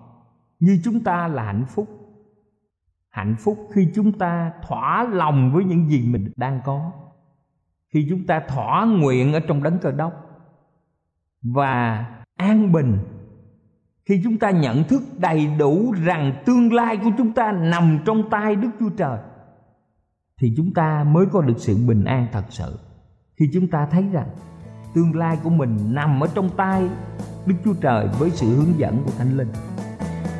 như 0.61 0.81
chúng 0.85 1.01
ta 1.01 1.29
là 1.29 1.43
hạnh 1.43 1.65
phúc. 1.69 1.89
Hạnh 3.11 3.37
phúc 3.39 3.59
khi 3.73 3.89
chúng 3.95 4.13
ta 4.13 4.53
thỏa 4.69 5.05
lòng 5.05 5.53
với 5.53 5.65
những 5.65 5.89
gì 5.89 6.09
mình 6.13 6.33
đang 6.37 6.61
có 6.65 6.93
khi 7.93 8.07
chúng 8.11 8.27
ta 8.27 8.43
thỏa 8.49 8.85
nguyện 8.85 9.33
ở 9.33 9.41
trong 9.41 9.63
đấng 9.63 9.79
cơ 9.79 9.91
đốc 9.91 10.13
và 11.43 12.07
an 12.37 12.73
bình 12.73 12.99
khi 14.05 14.21
chúng 14.25 14.39
ta 14.39 14.51
nhận 14.51 14.85
thức 14.85 15.03
đầy 15.19 15.49
đủ 15.59 15.93
rằng 16.05 16.43
tương 16.47 16.73
lai 16.73 16.97
của 16.97 17.11
chúng 17.19 17.33
ta 17.33 17.53
nằm 17.53 17.99
trong 18.05 18.31
tay 18.31 18.57
Đức 18.57 18.71
Chúa 18.81 18.91
Trời 18.97 19.19
thì 20.41 20.55
chúng 20.57 20.75
ta 20.75 21.05
mới 21.05 21.27
có 21.27 21.41
được 21.41 21.55
sự 21.59 21.77
bình 21.87 22.05
an 22.05 22.27
thật 22.33 22.45
sự. 22.49 22.79
Khi 23.37 23.51
chúng 23.53 23.69
ta 23.69 23.87
thấy 23.91 24.05
rằng 24.13 24.29
tương 24.95 25.17
lai 25.17 25.39
của 25.45 25.51
mình 25.51 25.77
nằm 25.95 26.21
ở 26.21 26.27
trong 26.35 26.51
tay 26.57 26.89
Đức 27.47 27.55
Chúa 27.65 27.75
Trời 27.81 28.09
với 28.19 28.31
sự 28.31 28.57
hướng 28.57 28.79
dẫn 28.79 29.03
của 29.05 29.13
Thánh 29.19 29.37
Linh. 29.37 29.53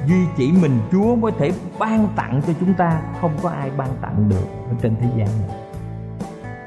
Duy 0.07 0.25
chỉ 0.37 0.53
mình 0.63 0.79
Chúa 0.93 1.17
mới 1.17 1.33
thể 1.39 1.53
ban 1.79 2.09
tặng 2.17 2.41
cho 2.47 2.53
chúng 2.61 2.75
ta, 2.75 3.03
không 3.21 3.33
có 3.43 3.49
ai 3.49 3.71
ban 3.77 3.89
tặng 4.03 4.29
được 4.29 4.47
ở 4.69 4.75
trên 4.83 4.95
thế 5.01 5.09
gian 5.17 5.29
này. 5.41 5.70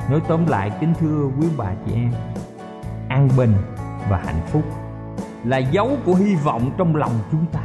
Nói 0.09 0.21
tóm 0.27 0.45
lại 0.47 0.71
kính 0.79 0.93
thưa 0.99 1.29
quý 1.39 1.47
bà 1.57 1.73
chị 1.85 1.93
em, 1.93 2.11
an 3.09 3.29
bình 3.37 3.53
và 4.09 4.17
hạnh 4.25 4.41
phúc 4.51 4.63
là 5.43 5.57
dấu 5.57 5.97
của 6.05 6.13
hy 6.13 6.35
vọng 6.35 6.71
trong 6.77 6.95
lòng 6.95 7.19
chúng 7.31 7.45
ta 7.45 7.61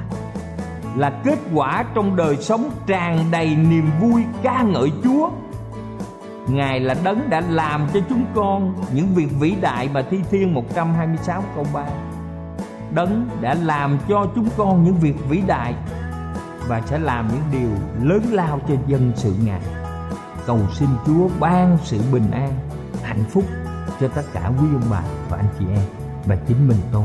là 0.96 1.10
kết 1.24 1.38
quả 1.54 1.84
trong 1.94 2.16
đời 2.16 2.36
sống 2.36 2.70
tràn 2.86 3.30
đầy 3.30 3.56
niềm 3.56 3.90
vui 4.00 4.24
ca 4.42 4.62
ngợi 4.62 4.92
Chúa. 5.04 5.30
Ngài 6.48 6.80
là 6.80 6.94
đấng 7.04 7.30
đã 7.30 7.40
làm 7.40 7.86
cho 7.94 8.00
chúng 8.08 8.24
con 8.34 8.74
những 8.92 9.06
việc 9.14 9.28
vĩ 9.40 9.56
đại 9.60 9.88
mà 9.94 10.02
Thi 10.10 10.18
Thiên 10.30 10.54
126 10.54 11.44
câu 11.54 11.66
3. 11.74 11.84
Đấng 12.94 13.28
đã 13.40 13.54
làm 13.54 13.98
cho 14.08 14.26
chúng 14.34 14.48
con 14.56 14.84
những 14.84 14.94
việc 14.94 15.14
vĩ 15.28 15.42
đại 15.46 15.74
và 16.68 16.82
sẽ 16.86 16.98
làm 16.98 17.28
những 17.28 17.60
điều 17.60 17.70
lớn 18.08 18.22
lao 18.30 18.60
cho 18.68 18.74
dân 18.86 19.12
sự 19.16 19.34
Ngài. 19.44 19.87
Cầu 20.48 20.60
xin 20.74 20.88
Chúa 21.06 21.28
ban 21.40 21.78
sự 21.84 21.98
bình 22.12 22.30
an, 22.30 22.52
hạnh 23.02 23.24
phúc 23.30 23.44
cho 24.00 24.08
tất 24.08 24.22
cả 24.32 24.50
quý 24.60 24.68
ông 24.74 24.90
bà 24.90 25.02
và 25.30 25.36
anh 25.36 25.48
chị 25.58 25.64
em 25.74 25.82
và 26.26 26.36
chính 26.48 26.68
mình 26.68 26.78
tôi. 26.92 27.04